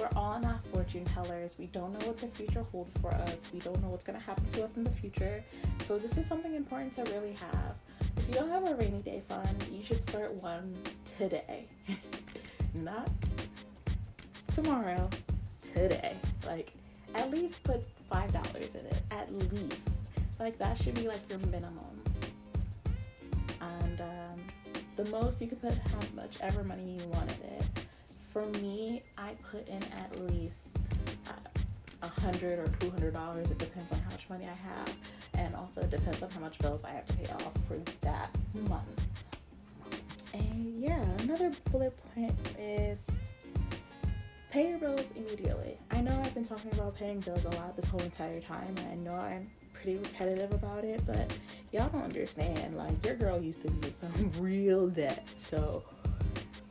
we're 0.00 0.08
all 0.16 0.40
not 0.40 0.64
fortune 0.66 1.04
tellers. 1.04 1.56
We 1.58 1.66
don't 1.66 1.92
know 1.98 2.06
what 2.06 2.18
the 2.18 2.28
future 2.28 2.62
holds 2.62 2.98
for 3.00 3.12
us. 3.12 3.48
We 3.52 3.60
don't 3.60 3.80
know 3.82 3.88
what's 3.88 4.04
going 4.04 4.18
to 4.18 4.24
happen 4.24 4.46
to 4.52 4.64
us 4.64 4.76
in 4.76 4.84
the 4.84 4.90
future. 4.90 5.44
So, 5.88 5.96
this 5.96 6.18
is 6.18 6.26
something 6.26 6.54
important 6.54 6.92
to 6.92 7.02
really 7.14 7.32
have. 7.32 7.74
If 8.18 8.28
you 8.28 8.34
don't 8.34 8.50
have 8.50 8.68
a 8.68 8.74
rainy 8.74 8.98
day 8.98 9.22
fund, 9.26 9.64
you 9.72 9.82
should 9.82 10.04
start 10.04 10.34
one 10.34 10.76
today. 11.16 11.64
not 12.74 13.08
tomorrow, 14.54 15.08
today. 15.62 16.14
Like, 16.46 16.74
at 17.14 17.30
least 17.30 17.64
put 17.64 17.80
five 18.10 18.30
dollars 18.34 18.74
in 18.74 18.84
it. 18.84 19.00
At 19.10 19.32
least, 19.50 20.00
like 20.38 20.58
that 20.58 20.76
should 20.76 20.94
be 20.94 21.08
like 21.08 21.26
your 21.30 21.38
minimum. 21.38 22.02
And 23.62 24.02
um, 24.02 24.40
the 24.96 25.06
most 25.06 25.40
you 25.40 25.46
could 25.46 25.62
put 25.62 25.72
how 25.72 26.00
much 26.14 26.36
ever 26.42 26.64
money 26.64 26.98
you 27.00 27.08
wanted 27.08 27.40
it. 27.44 27.64
For 28.30 28.44
me, 28.60 29.00
I 29.16 29.30
put 29.50 29.66
in 29.66 29.82
at 29.82 30.20
least 30.30 30.77
a 32.02 32.08
hundred 32.08 32.58
or 32.58 32.68
two 32.78 32.90
hundred 32.90 33.14
dollars. 33.14 33.50
It 33.50 33.58
depends 33.58 33.92
on 33.92 33.98
how 34.00 34.10
much 34.10 34.28
money 34.28 34.46
I 34.46 34.68
have, 34.68 34.94
and 35.34 35.54
also 35.54 35.82
it 35.82 35.90
depends 35.90 36.22
on 36.22 36.30
how 36.30 36.40
much 36.40 36.58
bills 36.58 36.84
I 36.84 36.90
have 36.90 37.06
to 37.06 37.12
pay 37.14 37.32
off 37.32 37.52
for 37.66 37.78
that 38.02 38.34
month. 38.54 39.06
And 40.34 40.80
yeah, 40.80 41.02
another 41.20 41.52
bullet 41.70 41.96
point 42.14 42.34
is 42.58 43.06
pay 44.50 44.70
your 44.70 44.78
bills 44.78 45.12
immediately. 45.16 45.76
I 45.90 46.00
know 46.00 46.18
I've 46.24 46.34
been 46.34 46.44
talking 46.44 46.72
about 46.72 46.96
paying 46.96 47.20
bills 47.20 47.44
a 47.44 47.50
lot 47.50 47.76
this 47.76 47.86
whole 47.86 48.00
entire 48.00 48.40
time, 48.40 48.74
and 48.78 48.88
I 48.88 48.94
know 49.10 49.18
I'm 49.18 49.50
pretty 49.72 49.98
repetitive 49.98 50.52
about 50.52 50.84
it, 50.84 51.02
but 51.06 51.32
y'all 51.72 51.88
don't 51.88 52.02
understand. 52.02 52.76
Like, 52.76 53.04
your 53.04 53.16
girl 53.16 53.40
used 53.40 53.62
to 53.62 53.70
be 53.70 53.90
some 53.92 54.32
real 54.38 54.88
debt. 54.88 55.24
So, 55.34 55.82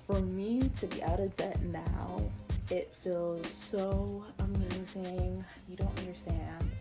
for 0.06 0.20
me 0.22 0.70
to 0.80 0.88
be 0.88 1.04
out 1.04 1.20
of 1.20 1.36
debt 1.36 1.62
now, 1.62 2.22
it 2.70 2.94
feels 3.04 3.48
so 3.50 4.26
amazing. 4.40 5.44
You 5.70 5.76
don't 5.78 5.98
understand. 6.00 6.72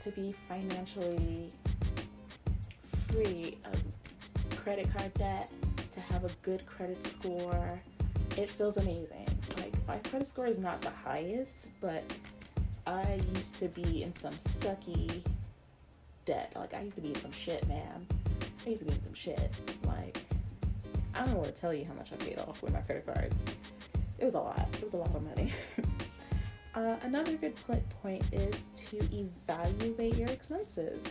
To 0.00 0.10
be 0.12 0.34
financially 0.48 1.52
free 3.08 3.58
of 3.64 3.82
credit 4.56 4.92
card 4.94 5.12
debt, 5.14 5.50
to 5.92 6.00
have 6.00 6.24
a 6.24 6.30
good 6.42 6.64
credit 6.66 7.02
score, 7.04 7.80
it 8.36 8.50
feels 8.50 8.76
amazing. 8.76 9.26
Like 9.56 9.74
my 9.86 9.98
credit 9.98 10.28
score 10.28 10.46
is 10.46 10.58
not 10.58 10.80
the 10.80 10.90
highest, 10.90 11.68
but 11.80 12.04
I 12.86 13.20
used 13.34 13.56
to 13.58 13.68
be 13.68 14.02
in 14.02 14.14
some 14.14 14.32
sucky 14.32 15.22
debt. 16.24 16.52
Like 16.54 16.74
I 16.74 16.82
used 16.82 16.94
to 16.96 17.02
be 17.02 17.08
in 17.08 17.16
some 17.16 17.32
shit, 17.32 17.66
man. 17.68 18.06
I 18.64 18.70
used 18.70 18.80
to 18.80 18.86
be 18.86 18.92
in 18.92 19.02
some 19.02 19.14
shit. 19.14 19.50
Like 19.84 20.18
I 21.14 21.24
don't 21.24 21.34
want 21.34 21.54
to 21.54 21.60
tell 21.60 21.74
you 21.74 21.84
how 21.84 21.94
much 21.94 22.12
I 22.12 22.16
paid 22.16 22.38
off 22.38 22.62
with 22.62 22.72
my 22.72 22.80
credit 22.80 23.06
card. 23.06 23.34
It 24.18 24.24
was 24.24 24.34
a 24.34 24.40
lot. 24.40 24.68
It 24.74 24.82
was 24.82 24.94
a 24.94 24.98
lot 24.98 25.14
of 25.14 25.22
money. 25.22 25.52
uh, 26.74 26.96
another 27.02 27.36
good 27.36 27.54
point 28.02 28.22
is 28.32 28.62
to 28.88 28.96
evaluate 29.12 30.16
your 30.16 30.28
expenses 30.28 31.02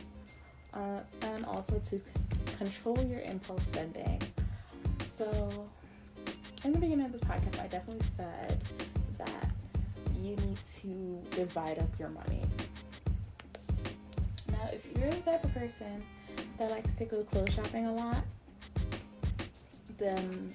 uh, 0.73 0.99
and 1.21 1.45
also 1.45 1.79
to 1.79 1.97
c- 1.97 2.01
control 2.57 2.99
your 3.05 3.21
impulse 3.21 3.63
spending. 3.63 4.21
So, 5.05 5.67
in 6.63 6.73
the 6.73 6.79
beginning 6.79 7.05
of 7.05 7.11
this 7.11 7.21
podcast, 7.21 7.61
I 7.61 7.67
definitely 7.67 8.05
said 8.05 8.61
that 9.17 9.49
you 10.21 10.35
need 10.35 10.63
to 10.81 11.21
divide 11.35 11.79
up 11.79 11.97
your 11.99 12.09
money. 12.09 12.43
Now, 14.51 14.69
if 14.71 14.85
you're 14.97 15.09
the 15.09 15.17
type 15.17 15.43
of 15.43 15.53
person 15.53 16.03
that 16.57 16.71
likes 16.71 16.93
to 16.93 17.05
go 17.05 17.23
clothes 17.23 17.53
shopping 17.53 17.85
a 17.85 17.93
lot, 17.93 18.23
then 19.97 20.51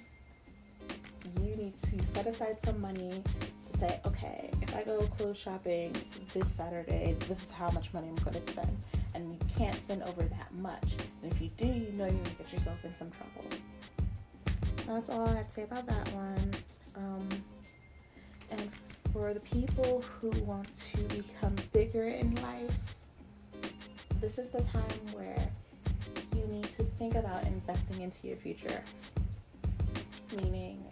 you 1.40 1.56
need 1.56 1.76
to 1.76 2.04
set 2.04 2.26
aside 2.26 2.60
some 2.60 2.80
money 2.80 3.22
to 3.70 3.78
say, 3.78 4.00
okay, 4.06 4.50
if 4.60 4.74
I 4.76 4.82
go 4.82 5.00
clothes 5.18 5.38
shopping 5.38 5.94
this 6.34 6.50
Saturday, 6.50 7.16
this 7.28 7.42
is 7.42 7.50
how 7.50 7.70
much 7.70 7.92
money 7.92 8.08
I'm 8.08 8.16
going 8.16 8.34
to 8.34 8.50
spend. 8.50 8.76
And 9.14 9.32
you 9.32 9.38
can't 9.56 9.74
spend 9.76 10.02
over 10.02 10.22
that 10.22 10.52
much. 10.54 10.96
And 11.22 11.32
if 11.32 11.40
you 11.40 11.50
do, 11.56 11.66
you 11.66 11.92
know 11.92 12.04
you're 12.04 12.12
going 12.12 12.24
to 12.24 12.34
get 12.34 12.52
yourself 12.52 12.84
in 12.84 12.94
some 12.94 13.10
trouble. 13.10 13.48
That's 14.86 15.08
all 15.10 15.28
I 15.28 15.34
have 15.36 15.46
to 15.46 15.52
say 15.52 15.62
about 15.62 15.86
that 15.86 16.08
one. 16.12 16.50
Um, 16.96 17.28
and 18.50 18.70
for 19.12 19.32
the 19.32 19.40
people 19.40 20.02
who 20.02 20.30
want 20.42 20.74
to 20.74 21.02
become 21.04 21.54
bigger 21.72 22.02
in 22.02 22.34
life, 22.36 22.96
this 24.20 24.38
is 24.38 24.50
the 24.50 24.62
time 24.62 24.82
where 25.12 25.50
you 26.34 26.46
need 26.46 26.64
to 26.64 26.82
think 26.82 27.14
about 27.14 27.44
investing 27.46 28.00
into 28.02 28.26
your 28.26 28.36
future. 28.36 28.82
Meaning, 30.36 30.82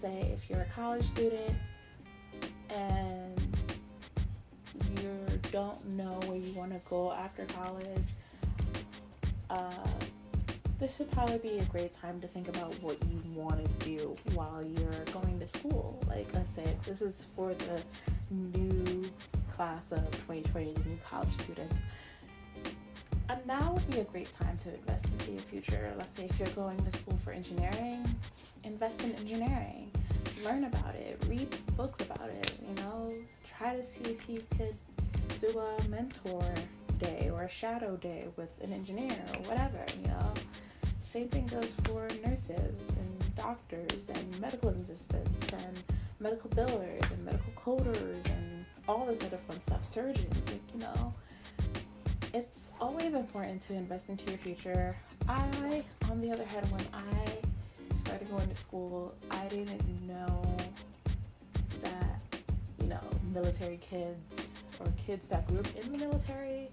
say 0.00 0.30
if 0.32 0.48
you're 0.48 0.62
a 0.62 0.72
college 0.74 1.04
student 1.04 1.54
and 2.70 3.38
you 4.96 5.40
don't 5.52 5.84
know 5.90 6.18
where 6.24 6.38
you 6.38 6.52
want 6.54 6.72
to 6.72 6.80
go 6.88 7.12
after 7.12 7.44
college, 7.44 7.86
uh, 9.50 9.70
this 10.78 10.98
would 10.98 11.10
probably 11.10 11.36
be 11.38 11.58
a 11.58 11.64
great 11.66 11.92
time 11.92 12.18
to 12.22 12.26
think 12.26 12.48
about 12.48 12.72
what 12.82 12.96
you 13.10 13.20
want 13.34 13.62
to 13.62 13.86
do 13.86 14.16
while 14.32 14.64
you're 14.64 15.04
going 15.12 15.38
to 15.38 15.46
school. 15.46 16.02
Like 16.08 16.34
I 16.34 16.44
said, 16.44 16.80
this 16.84 17.02
is 17.02 17.26
for 17.36 17.52
the 17.52 17.82
new 18.30 19.04
class 19.54 19.92
of 19.92 20.10
2020, 20.12 20.72
the 20.72 20.88
new 20.88 20.98
college 21.06 21.34
students. 21.36 21.82
And 23.30 23.46
now 23.46 23.74
would 23.74 23.88
be 23.88 24.00
a 24.00 24.04
great 24.04 24.32
time 24.32 24.58
to 24.64 24.74
invest 24.74 25.04
into 25.04 25.30
your 25.30 25.40
future. 25.42 25.92
Let's 25.96 26.10
say 26.10 26.24
if 26.24 26.40
you're 26.40 26.48
going 26.48 26.76
to 26.84 26.90
school 26.90 27.16
for 27.22 27.30
engineering, 27.30 28.04
invest 28.64 29.04
in 29.04 29.14
engineering. 29.14 29.88
Learn 30.44 30.64
about 30.64 30.96
it. 30.96 31.22
Read 31.28 31.48
books 31.76 32.00
about 32.00 32.28
it. 32.28 32.58
You 32.68 32.74
know, 32.82 33.08
try 33.56 33.76
to 33.76 33.84
see 33.84 34.02
if 34.02 34.28
you 34.28 34.42
could 34.58 34.74
do 35.38 35.60
a 35.60 35.88
mentor 35.88 36.42
day 36.98 37.30
or 37.32 37.44
a 37.44 37.48
shadow 37.48 37.94
day 37.98 38.26
with 38.36 38.50
an 38.64 38.72
engineer 38.72 39.16
or 39.36 39.42
whatever. 39.42 39.78
You 40.02 40.08
know, 40.08 40.34
same 41.04 41.28
thing 41.28 41.46
goes 41.46 41.72
for 41.84 42.08
nurses 42.26 42.96
and 42.96 43.36
doctors 43.36 44.10
and 44.12 44.40
medical 44.40 44.70
assistants 44.70 45.52
and 45.52 45.82
medical 46.18 46.50
billers 46.50 47.08
and 47.12 47.24
medical 47.24 47.52
coders 47.52 48.26
and 48.26 48.64
all 48.88 49.06
this 49.06 49.22
other 49.22 49.36
fun 49.36 49.60
stuff. 49.60 49.84
Surgeons, 49.84 50.50
like 50.50 50.60
you 50.74 50.80
know 50.80 51.14
it's 52.32 52.70
always 52.80 53.14
important 53.14 53.62
to 53.62 53.74
invest 53.74 54.08
into 54.08 54.24
your 54.30 54.38
future. 54.38 54.96
I, 55.28 55.84
on 56.10 56.20
the 56.20 56.30
other 56.30 56.44
hand, 56.44 56.70
when 56.70 56.84
I 56.92 57.94
started 57.96 58.30
going 58.30 58.48
to 58.48 58.54
school, 58.54 59.14
I 59.30 59.46
didn't 59.48 60.08
know 60.08 60.56
that, 61.82 62.20
you 62.80 62.86
know, 62.86 63.00
military 63.32 63.78
kids 63.78 64.62
or 64.78 64.86
kids 65.04 65.28
that 65.28 65.46
grew 65.48 65.60
up 65.60 65.66
in 65.76 65.92
the 65.92 65.98
military, 65.98 66.68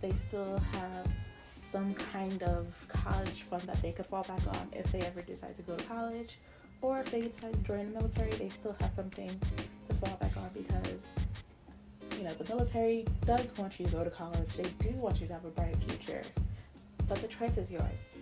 they 0.00 0.12
still 0.12 0.60
have 0.72 1.08
some 1.42 1.94
kind 1.94 2.42
of 2.44 2.66
college 2.88 3.42
fund 3.42 3.62
that 3.62 3.80
they 3.82 3.92
could 3.92 4.06
fall 4.06 4.24
back 4.24 4.46
on 4.48 4.68
if 4.72 4.90
they 4.92 5.00
ever 5.00 5.22
decide 5.22 5.56
to 5.56 5.62
go 5.62 5.76
to 5.76 5.84
college. 5.84 6.38
Or 6.82 7.00
if 7.00 7.10
they 7.10 7.22
decide 7.22 7.54
to 7.54 7.60
join 7.60 7.92
the 7.92 7.98
military, 7.98 8.30
they 8.32 8.50
still 8.50 8.76
have 8.80 8.90
something 8.90 9.30
to 9.88 9.94
fall 9.94 10.16
back 10.20 10.36
on 10.36 10.50
because 10.54 11.02
you 12.16 12.24
know, 12.24 12.32
the 12.34 12.44
military 12.44 13.04
does 13.24 13.56
want 13.56 13.78
you 13.78 13.86
to 13.86 13.92
go 13.92 14.04
to 14.04 14.10
college. 14.10 14.48
They 14.56 14.68
do 14.80 14.90
want 14.96 15.20
you 15.20 15.26
to 15.26 15.34
have 15.34 15.44
a 15.44 15.50
bright 15.50 15.76
future. 15.88 16.22
But 17.08 17.18
the 17.20 17.28
choice 17.28 17.58
is 17.58 17.70
yours. 17.70 18.16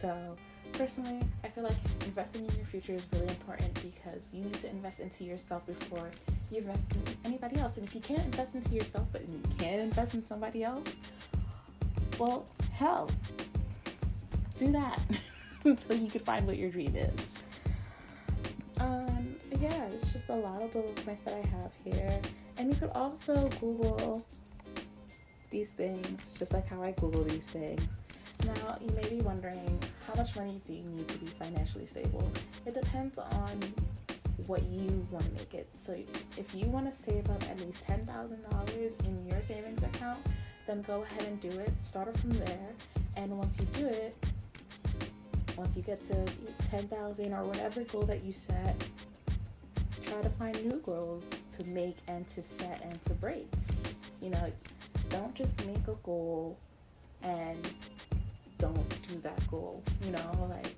So, 0.00 0.36
personally, 0.72 1.20
I 1.44 1.48
feel 1.48 1.64
like 1.64 1.76
investing 2.04 2.44
in 2.44 2.54
your 2.56 2.66
future 2.66 2.94
is 2.94 3.06
really 3.12 3.28
important 3.28 3.74
because 3.74 4.26
you 4.32 4.44
need 4.44 4.54
to 4.54 4.70
invest 4.70 5.00
into 5.00 5.24
yourself 5.24 5.66
before 5.66 6.10
you 6.50 6.58
invest 6.58 6.86
in 6.92 7.02
anybody 7.24 7.58
else. 7.60 7.76
And 7.76 7.86
if 7.86 7.94
you 7.94 8.00
can't 8.00 8.24
invest 8.24 8.54
into 8.54 8.70
yourself, 8.70 9.06
but 9.12 9.28
you 9.28 9.40
can 9.58 9.80
invest 9.80 10.14
in 10.14 10.24
somebody 10.24 10.64
else, 10.64 10.96
well, 12.18 12.46
hell, 12.72 13.08
do 14.56 14.72
that 14.72 15.00
until 15.64 15.96
you 15.96 16.10
can 16.10 16.20
find 16.20 16.46
what 16.46 16.56
your 16.56 16.70
dream 16.70 16.94
is. 16.96 17.26
Um, 18.78 19.36
yeah, 19.60 19.86
it's 19.86 20.12
just 20.12 20.28
a 20.28 20.34
lot 20.34 20.60
of 20.62 20.74
little 20.74 20.92
points 21.04 21.22
that 21.22 21.34
I 21.34 21.46
have 21.46 21.72
here. 21.84 22.20
And 22.56 22.72
you 22.72 22.78
could 22.78 22.90
also 22.90 23.48
Google 23.60 24.24
these 25.50 25.70
things, 25.70 26.34
just 26.38 26.52
like 26.52 26.68
how 26.68 26.82
I 26.82 26.92
Google 26.92 27.24
these 27.24 27.46
things. 27.46 27.82
Now, 28.46 28.78
you 28.80 28.90
may 28.94 29.08
be 29.08 29.20
wondering 29.20 29.78
how 30.06 30.14
much 30.14 30.34
money 30.36 30.60
do 30.66 30.72
you 30.72 30.84
need 30.84 31.08
to 31.08 31.18
be 31.18 31.26
financially 31.26 31.86
stable? 31.86 32.30
It 32.66 32.74
depends 32.74 33.16
on 33.18 33.60
what 34.46 34.62
you 34.64 35.06
want 35.10 35.24
to 35.26 35.32
make 35.32 35.54
it. 35.54 35.68
So, 35.74 35.96
if 36.36 36.54
you 36.54 36.66
want 36.66 36.90
to 36.90 36.92
save 36.92 37.28
up 37.30 37.42
at 37.44 37.60
least 37.60 37.86
$10,000 37.86 39.04
in 39.04 39.26
your 39.26 39.42
savings 39.42 39.82
account, 39.82 40.18
then 40.66 40.82
go 40.82 41.02
ahead 41.02 41.24
and 41.24 41.40
do 41.40 41.50
it. 41.60 41.70
Start 41.80 42.08
it 42.08 42.18
from 42.18 42.30
there. 42.30 42.70
And 43.16 43.36
once 43.38 43.60
you 43.60 43.66
do 43.72 43.86
it, 43.86 44.16
once 45.56 45.76
you 45.76 45.82
get 45.82 46.02
to 46.02 46.26
10,000 46.70 47.32
or 47.32 47.44
whatever 47.44 47.84
goal 47.84 48.02
that 48.02 48.24
you 48.24 48.32
set, 48.32 48.74
try 50.12 50.22
to 50.22 50.28
find 50.30 50.64
new 50.66 50.78
goals 50.80 51.30
to 51.50 51.64
make 51.68 51.96
and 52.06 52.28
to 52.28 52.42
set 52.42 52.82
and 52.84 53.00
to 53.02 53.14
break. 53.14 53.46
You 54.20 54.30
know, 54.30 54.52
don't 55.08 55.34
just 55.34 55.64
make 55.66 55.88
a 55.88 55.94
goal 56.02 56.58
and 57.22 57.58
don't 58.58 59.08
do 59.08 59.18
that 59.22 59.46
goal. 59.50 59.82
You 60.04 60.12
know, 60.12 60.48
like 60.50 60.74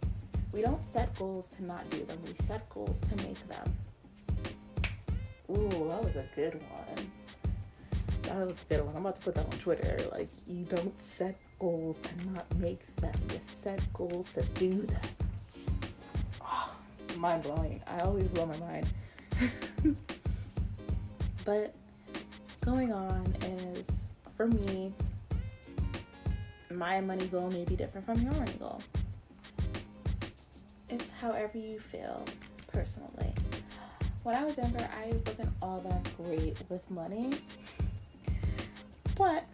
we 0.53 0.63
don't 0.63 0.87
set 0.87 1.15
goals 1.19 1.47
to 1.57 1.65
not 1.65 1.89
do 1.91 2.05
them, 2.05 2.19
we 2.25 2.35
set 2.35 2.69
goals 2.71 3.01
to 3.01 3.17
make 3.17 3.49
them. 3.49 3.77
Ooh, 5.51 5.89
that 5.89 6.05
was 6.05 6.17
a 6.17 6.25
good 6.37 6.61
one. 6.71 7.11
That 8.23 8.47
was 8.47 8.63
a 8.63 8.73
good 8.73 8.85
one. 8.85 8.95
I'm 8.97 9.03
about 9.03 9.17
to 9.17 9.23
put 9.23 9.35
that 9.35 9.47
on 9.47 9.59
Twitter. 9.59 9.99
Like, 10.13 10.29
you 10.47 10.65
don't 10.65 11.03
set 11.03 11.37
goals 11.59 11.99
to 12.03 12.31
not 12.31 12.47
make 12.57 12.97
them, 12.97 13.13
you 13.31 13.39
set 13.47 13.81
goals 13.93 14.33
to 14.33 14.43
do 14.55 14.71
them. 14.71 15.01
Ah, 16.41 16.73
oh, 17.11 17.17
mind 17.19 17.43
blowing. 17.43 17.83
I 17.87 18.01
always 18.01 18.27
blow 18.29 18.47
my 18.47 18.57
mind. 18.57 18.87
but 21.45 21.75
going 22.61 22.93
on 22.93 23.35
is 23.43 23.87
for 24.37 24.47
me, 24.47 24.93
my 26.71 27.01
money 27.01 27.27
goal 27.27 27.51
may 27.51 27.65
be 27.65 27.77
different 27.77 28.05
from 28.07 28.21
your 28.21 28.33
money 28.33 28.55
goal. 28.59 28.81
It's 30.89 31.11
however 31.13 31.59
you 31.59 31.79
feel 31.79 32.25
personally. 32.69 33.33
When 34.23 34.35
I 34.35 34.45
was 34.45 34.57
younger, 34.57 34.89
I 35.03 35.13
wasn't 35.27 35.51
all 35.61 35.81
that 35.81 36.17
great 36.17 36.57
with 36.69 36.91
money, 36.91 37.33
but 39.17 39.45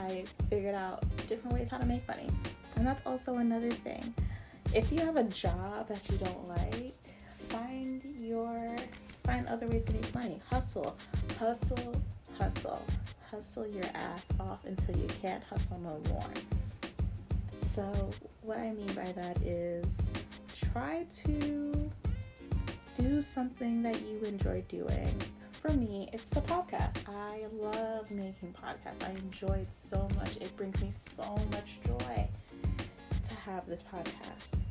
I 0.00 0.24
figured 0.50 0.74
out 0.74 1.04
different 1.28 1.54
ways 1.54 1.68
how 1.70 1.78
to 1.78 1.86
make 1.86 2.06
money. 2.08 2.28
And 2.76 2.86
that's 2.86 3.04
also 3.06 3.36
another 3.36 3.70
thing. 3.70 4.14
If 4.74 4.92
you 4.92 4.98
have 5.00 5.16
a 5.16 5.24
job 5.24 5.88
that 5.88 6.08
you 6.10 6.18
don't 6.18 6.48
like, 6.48 6.94
find 7.48 8.02
your 8.18 8.76
find 9.24 9.46
other 9.48 9.66
ways 9.66 9.84
to 9.84 9.92
make 9.92 10.14
money. 10.14 10.40
Hustle, 10.50 10.96
hustle, 11.38 12.02
hustle, 12.38 12.82
hustle 13.30 13.66
your 13.66 13.84
ass 13.94 14.26
off 14.40 14.64
until 14.64 14.96
you 14.96 15.08
can't 15.20 15.42
hustle 15.44 15.78
no 15.78 16.00
more. 16.12 16.30
So 17.52 18.10
what 18.42 18.58
I 18.58 18.72
mean 18.72 18.92
by 18.94 19.12
that 19.12 19.36
is 19.42 19.86
try 20.72 21.06
to 21.24 21.90
do 22.94 23.22
something 23.22 23.82
that 23.82 24.00
you 24.02 24.20
enjoy 24.20 24.62
doing. 24.68 25.14
For 25.60 25.72
me, 25.72 26.08
it's 26.12 26.30
the 26.30 26.42
podcast. 26.42 26.96
I 27.08 27.44
love 27.52 28.10
making 28.10 28.54
podcasts. 28.54 29.02
I 29.04 29.10
enjoy 29.10 29.54
it 29.54 29.68
so 29.72 30.08
much. 30.16 30.36
It 30.36 30.56
brings 30.56 30.80
me 30.80 30.90
so 31.16 31.36
much 31.50 31.78
joy 31.84 32.28
to 33.24 33.34
have 33.34 33.66
this 33.66 33.82
podcast 33.82 34.65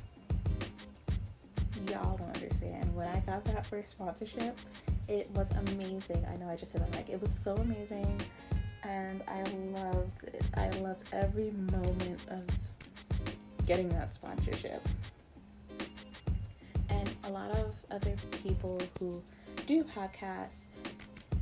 y'all 1.90 2.18
don't 2.18 2.36
understand. 2.36 2.96
When 2.96 3.08
I 3.08 3.20
got 3.22 3.44
that 3.46 3.66
first 3.66 3.92
sponsorship, 3.92 4.58
it 5.08 5.30
was 5.32 5.52
amazing. 5.52 6.26
I 6.32 6.36
know 6.38 6.50
I 6.50 6.56
just 6.56 6.72
said 6.72 6.82
that 6.82 6.96
like 6.96 7.10
it 7.10 7.20
was 7.22 7.32
so 7.32 7.56
amazing 7.56 8.20
and 8.84 9.24
I 9.28 9.42
loved 9.80 10.24
it. 10.24 10.44
I 10.56 10.70
loved 10.80 11.04
every 11.12 11.52
moment 11.52 12.22
of 12.30 12.44
getting 13.66 13.90
that 13.90 14.14
sponsorship. 14.14 14.88
And 16.90 17.10
a 17.26 17.30
lot 17.30 17.52
of 17.52 17.76
other 17.92 18.16
people 18.44 18.80
who 19.00 19.22
do 19.66 19.84
podcasts, 19.84 20.66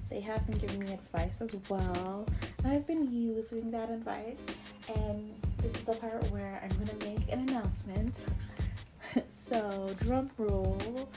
they 0.09 0.21
have 0.21 0.45
been 0.47 0.57
giving 0.57 0.79
me 0.79 0.93
advice 0.93 1.41
as 1.41 1.55
well. 1.69 2.25
And 2.63 2.73
I've 2.73 2.87
been 2.87 3.11
using 3.11 3.71
that 3.71 3.89
advice. 3.89 4.39
And 4.95 5.33
this 5.59 5.75
is 5.75 5.81
the 5.81 5.93
part 5.93 6.29
where 6.31 6.61
I'm 6.63 6.87
to 6.87 7.05
make 7.07 7.31
an 7.31 7.47
announcement. 7.49 8.25
so, 9.27 9.93
drum 9.99 10.29
roll. 10.37 11.09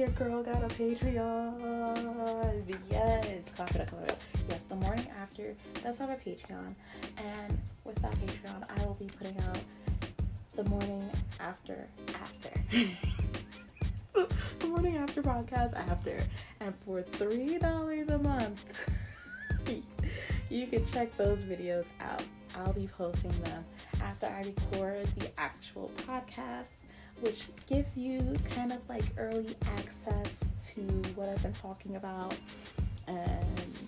Your 0.00 0.08
girl 0.10 0.42
got 0.42 0.62
a 0.64 0.68
Patreon. 0.68 2.64
Yes, 2.90 3.50
clap 3.50 3.74
it 3.74 3.82
up. 3.82 4.12
Yes, 4.48 4.64
the 4.64 4.76
morning 4.76 5.06
after 5.20 5.54
does 5.82 5.98
have 5.98 6.10
a 6.10 6.16
Patreon. 6.16 6.74
And 7.18 7.58
with 7.84 7.96
that 7.96 8.12
Patreon, 8.12 8.64
I 8.68 8.86
will 8.86 8.94
be 8.94 9.06
putting 9.18 9.38
out 9.40 9.58
the 10.56 10.64
morning 10.64 11.10
after 11.38 11.86
after. 12.14 12.50
the 14.58 14.66
morning 14.66 14.96
after 14.96 15.22
podcast 15.22 15.74
after. 15.74 16.22
And 16.60 16.74
for 16.86 17.02
$3 17.02 18.08
a 18.08 18.18
month, 18.18 18.88
you 20.48 20.66
can 20.66 20.86
check 20.86 21.14
those 21.16 21.44
videos 21.44 21.86
out. 22.00 22.22
I'll 22.56 22.72
be 22.72 22.88
posting 22.96 23.32
them 23.42 23.64
after 24.02 24.26
I 24.26 24.42
record 24.42 25.06
the 25.16 25.30
actual 25.38 25.90
podcast, 26.06 26.82
which 27.20 27.46
gives 27.66 27.96
you 27.96 28.34
kind 28.50 28.72
of 28.72 28.88
like 28.88 29.04
early 29.16 29.54
access 29.76 30.44
to 30.74 30.80
what 31.14 31.28
I've 31.28 31.42
been 31.42 31.52
talking 31.54 31.96
about. 31.96 32.34
And 33.06 33.78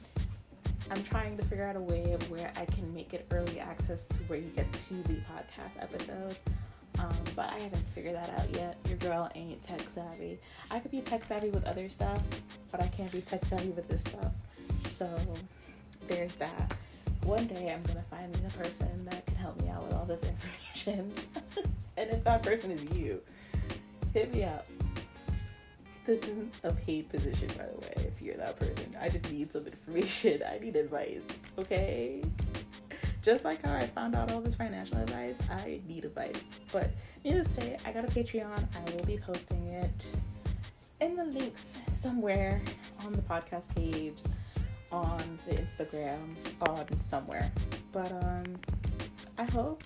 I'm 0.90 1.02
trying 1.04 1.36
to 1.38 1.44
figure 1.44 1.64
out 1.64 1.76
a 1.76 1.80
way 1.80 2.12
of 2.12 2.30
where 2.30 2.52
I 2.56 2.64
can 2.66 2.92
make 2.94 3.14
it 3.14 3.26
early 3.30 3.58
access 3.60 4.06
to 4.08 4.18
where 4.24 4.38
you 4.38 4.50
get 4.56 4.70
to 4.72 4.94
the 5.04 5.14
podcast 5.14 5.80
episodes. 5.80 6.40
Um, 6.98 7.14
but 7.34 7.48
I 7.48 7.58
haven't 7.58 7.88
figured 7.94 8.14
that 8.14 8.30
out 8.38 8.54
yet. 8.54 8.76
Your 8.86 8.98
girl 8.98 9.30
ain't 9.34 9.62
tech 9.62 9.80
savvy. 9.88 10.38
I 10.70 10.78
could 10.78 10.90
be 10.90 11.00
tech 11.00 11.24
savvy 11.24 11.48
with 11.48 11.64
other 11.64 11.88
stuff, 11.88 12.20
but 12.70 12.82
I 12.82 12.88
can't 12.88 13.10
be 13.10 13.22
tech 13.22 13.44
savvy 13.44 13.70
with 13.70 13.88
this 13.88 14.02
stuff. 14.02 14.32
So 14.94 15.08
there's 16.06 16.34
that. 16.36 16.76
One 17.24 17.46
day 17.46 17.72
I'm 17.72 17.82
gonna 17.84 18.02
find 18.02 18.34
the 18.34 18.50
person 18.58 19.04
that 19.06 19.24
can 19.26 19.36
help 19.36 19.60
me 19.60 19.68
out 19.68 19.84
with 19.84 19.94
all 19.94 20.04
this 20.04 20.22
information. 20.74 21.12
and 21.96 22.10
if 22.10 22.24
that 22.24 22.42
person 22.42 22.70
is 22.72 22.82
you, 22.96 23.20
hit 24.12 24.34
me 24.34 24.44
up. 24.44 24.66
This 26.04 26.20
isn't 26.24 26.52
a 26.64 26.72
paid 26.72 27.08
position, 27.08 27.48
by 27.56 27.66
the 27.66 27.78
way, 27.78 27.94
if 28.12 28.20
you're 28.20 28.36
that 28.36 28.58
person. 28.58 28.96
I 29.00 29.08
just 29.08 29.30
need 29.30 29.52
some 29.52 29.66
information. 29.66 30.40
I 30.50 30.58
need 30.58 30.74
advice, 30.74 31.20
okay? 31.58 32.22
Just 33.22 33.44
like 33.44 33.64
how 33.64 33.76
I 33.76 33.86
found 33.86 34.16
out 34.16 34.32
all 34.32 34.40
this 34.40 34.56
financial 34.56 34.98
advice, 34.98 35.38
I 35.48 35.80
need 35.86 36.04
advice. 36.04 36.42
But 36.72 36.90
needless 37.24 37.46
to 37.54 37.60
say, 37.60 37.76
I 37.86 37.92
got 37.92 38.02
a 38.02 38.08
Patreon. 38.08 38.64
I 38.74 38.90
will 38.96 39.04
be 39.04 39.16
posting 39.16 39.64
it 39.68 40.06
in 41.00 41.14
the 41.14 41.24
links 41.24 41.78
somewhere 41.92 42.60
on 43.04 43.12
the 43.12 43.22
podcast 43.22 43.72
page, 43.76 44.18
on 44.92 45.38
the 45.48 45.54
Instagram, 45.54 46.18
on 46.60 46.96
somewhere. 46.96 47.50
But 47.92 48.12
um, 48.12 48.44
I 49.38 49.44
hope 49.44 49.82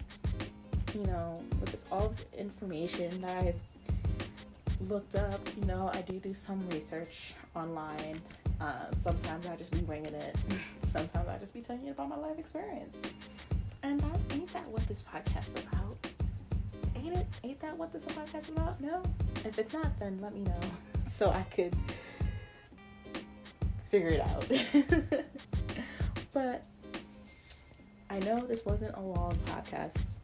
you 0.94 1.02
know 1.06 1.42
with 1.60 1.70
this 1.70 1.84
all 1.90 2.08
this 2.08 2.24
information 2.36 3.20
that 3.22 3.44
I've 3.44 4.88
looked 4.88 5.14
up. 5.14 5.40
You 5.58 5.66
know, 5.66 5.90
I 5.92 6.02
do 6.02 6.18
do 6.18 6.34
some 6.34 6.68
research 6.68 7.34
online. 7.54 8.20
Uh, 8.60 8.90
sometimes 9.00 9.46
I 9.46 9.56
just 9.56 9.70
be 9.70 9.80
winging 9.80 10.14
it. 10.14 10.36
sometimes 10.84 11.28
I 11.28 11.38
just 11.38 11.52
be 11.52 11.60
telling 11.60 11.84
you 11.84 11.92
about 11.92 12.08
my 12.08 12.16
life 12.16 12.38
experience. 12.38 13.02
And 13.82 14.00
that 14.00 14.18
ain't 14.32 14.52
that 14.52 14.66
what 14.68 14.86
this 14.88 15.02
podcast 15.02 15.56
is 15.56 15.64
about? 15.72 15.96
Ain't 16.96 17.16
it? 17.16 17.26
Ain't 17.44 17.60
that 17.60 17.76
what 17.76 17.92
this 17.92 18.04
podcast 18.04 18.44
is 18.44 18.48
about? 18.48 18.80
No. 18.80 19.02
If 19.44 19.58
it's 19.58 19.72
not, 19.72 19.98
then 19.98 20.18
let 20.20 20.34
me 20.34 20.40
know 20.40 20.60
so 21.08 21.30
I 21.30 21.42
could 21.42 21.74
figure 23.88 24.08
it 24.08 24.20
out. 24.20 24.48
but 26.34 26.64
I 28.10 28.18
know 28.20 28.40
this 28.40 28.64
wasn't 28.64 28.96
a 28.96 29.00
long 29.00 29.38
podcast 29.46 30.14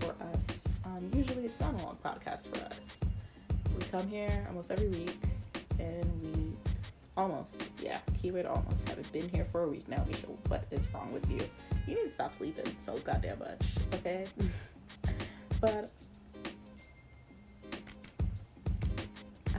for 0.00 0.14
us. 0.32 0.66
Um, 0.84 1.10
usually, 1.14 1.46
it's 1.46 1.60
not 1.60 1.74
a 1.74 1.84
long 1.84 1.98
podcast 2.04 2.48
for 2.48 2.64
us 2.66 3.04
we 3.76 3.84
come 3.86 4.08
here 4.08 4.44
almost 4.48 4.70
every 4.70 4.88
week 4.88 5.18
and 5.78 6.22
we 6.22 6.52
almost, 7.16 7.62
yeah, 7.82 7.98
keyword 8.20 8.46
almost 8.46 8.88
haven't 8.88 9.10
been 9.12 9.28
here 9.28 9.44
for 9.44 9.64
a 9.64 9.68
week 9.68 9.88
now, 9.88 10.04
Meisha. 10.08 10.28
What 10.48 10.64
is 10.70 10.86
wrong 10.92 11.12
with 11.12 11.28
you? 11.30 11.40
You 11.86 11.96
need 11.96 12.04
to 12.04 12.10
stop 12.10 12.34
sleeping 12.34 12.64
so 12.84 12.96
goddamn 12.98 13.38
much, 13.40 13.62
okay? 13.94 14.26
but 15.60 15.90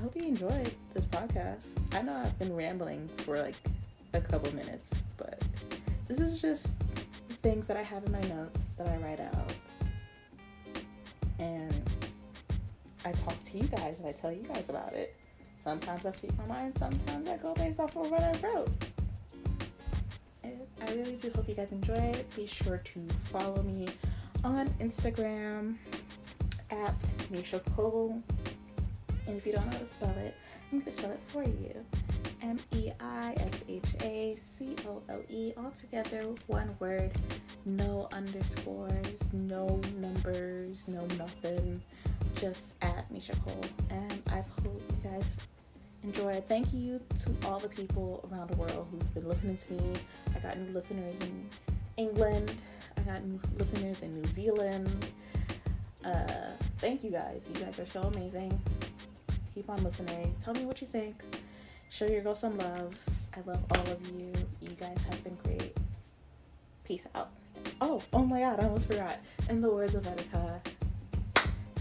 hope 0.06 0.16
you 0.22 0.28
enjoyed 0.28 0.72
this 0.94 1.04
podcast. 1.06 1.80
I 1.96 2.04
know 2.04 2.14
I've 2.14 2.38
been 2.38 2.56
rambling 2.56 3.10
for 3.18 3.40
like 3.40 3.56
a 4.14 4.22
couple 4.22 4.54
minutes, 4.54 5.02
but 5.18 5.42
this 6.08 6.20
is 6.20 6.40
just 6.40 6.76
things 7.42 7.66
that 7.66 7.76
I 7.76 7.82
have 7.82 8.06
in 8.06 8.12
my 8.12 8.22
notes 8.22 8.74
that 8.78 8.88
I 8.88 8.98
write 8.98 9.20
out. 9.20 9.52
And 11.40 11.90
I 13.04 13.14
talk 13.14 13.44
to 13.46 13.58
you 13.58 13.64
guys 13.64 13.98
and 13.98 14.08
I 14.08 14.12
tell 14.12 14.32
you 14.32 14.44
guys 14.44 14.70
about 14.70 14.94
it. 14.94 15.16
Sometimes 15.64 16.06
I 16.06 16.12
speak 16.12 16.38
my 16.38 16.46
mind, 16.46 16.78
sometimes 16.78 17.28
I 17.28 17.38
go 17.38 17.56
based 17.56 17.80
off 17.80 17.98
of 17.98 18.12
what 18.12 18.22
I 18.22 18.34
wrote. 18.44 18.70
I 20.44 20.92
really 20.92 21.16
do 21.16 21.32
hope 21.34 21.50
you 21.50 21.56
guys 21.56 21.72
enjoy 21.72 21.96
it. 21.96 22.36
Be 22.36 22.46
sure 22.46 22.78
to 22.78 23.08
follow 23.24 23.64
me 23.64 23.88
on 24.44 24.68
Instagram 24.80 25.78
at 26.70 27.00
Meisha 27.32 27.60
Cole. 27.76 28.22
And 29.28 29.38
if 29.38 29.46
you 29.46 29.54
don't 29.54 29.66
know 29.66 29.72
how 29.72 29.78
to 29.80 29.86
spell 29.86 30.16
it, 30.18 30.36
I'm 30.72 30.80
going 30.80 30.92
to 30.92 30.98
spell 30.98 31.12
it 31.12 31.20
for 31.28 31.44
you. 31.44 31.86
M 32.42 32.60
E 32.74 32.92
I 33.00 33.34
S 33.38 33.64
H 33.68 33.96
A 34.02 34.34
C 34.34 34.76
O 34.88 35.02
L 35.10 35.22
E, 35.30 35.54
all 35.58 35.72
together, 35.72 36.24
one 36.48 36.70
word, 36.80 37.12
no 37.66 38.08
underscores, 38.14 39.34
no 39.34 39.80
numbers, 40.00 40.88
no 40.88 41.06
nothing 41.18 41.82
just 42.36 42.76
at 42.82 43.12
Meisha 43.12 43.40
Cole. 43.44 43.66
And 43.90 44.22
I 44.28 44.44
hope 44.62 44.82
you 44.90 45.10
guys 45.10 45.38
enjoy. 46.04 46.42
Thank 46.42 46.74
you 46.74 47.00
to 47.24 47.48
all 47.48 47.60
the 47.60 47.70
people 47.70 48.28
around 48.32 48.50
the 48.50 48.58
world 48.58 48.88
who's 48.92 49.08
been 49.10 49.28
listening 49.28 49.58
to 49.58 49.74
me. 49.74 49.94
I 50.36 50.40
got 50.40 50.58
new 50.60 50.72
listeners 50.72 51.20
in 51.22 51.50
England. 51.98 52.54
I 52.98 53.02
got 53.02 53.24
new 53.24 53.40
listeners 53.58 54.02
in 54.02 54.22
New 54.22 54.28
Zealand. 54.30 55.08
Uh, 56.04 56.52
thank 56.78 57.04
you 57.04 57.10
guys. 57.12 57.48
You 57.52 57.60
guys 57.66 57.80
are 57.80 57.86
so 57.86 58.04
amazing. 58.04 58.60
Keep 59.56 59.70
on 59.70 59.82
listening. 59.86 60.36
Tell 60.44 60.54
me 60.54 60.66
what 60.66 60.82
you 60.82 60.88
think. 60.88 61.16
Show 61.90 62.06
your 62.08 62.22
girl 62.22 62.36
some 62.36 62.58
love. 62.58 62.98
I 63.34 63.40
love 63.50 63.64
all 63.72 63.94
of 63.94 64.06
you. 64.12 64.34
You 64.60 64.68
guys 64.78 65.02
have 65.10 65.24
been 65.24 65.38
great. 65.46 65.78
Peace 66.84 67.08
out. 67.16 67.30
Oh, 67.80 68.04
oh 68.12 68.26
my 68.26 68.42
god, 68.42 68.60
I 68.60 68.66
almost 68.66 68.88
forgot. 68.88 69.18
In 69.50 69.62
the 69.62 69.70
words 69.70 69.96
of 69.96 70.04
Etika, 70.04 70.60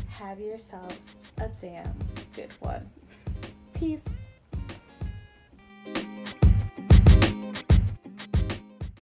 have 0.09 0.39
yourself 0.39 1.01
a 1.39 1.49
damn 1.61 1.93
good 2.33 2.53
one. 2.61 2.89
Peace. 3.75 4.05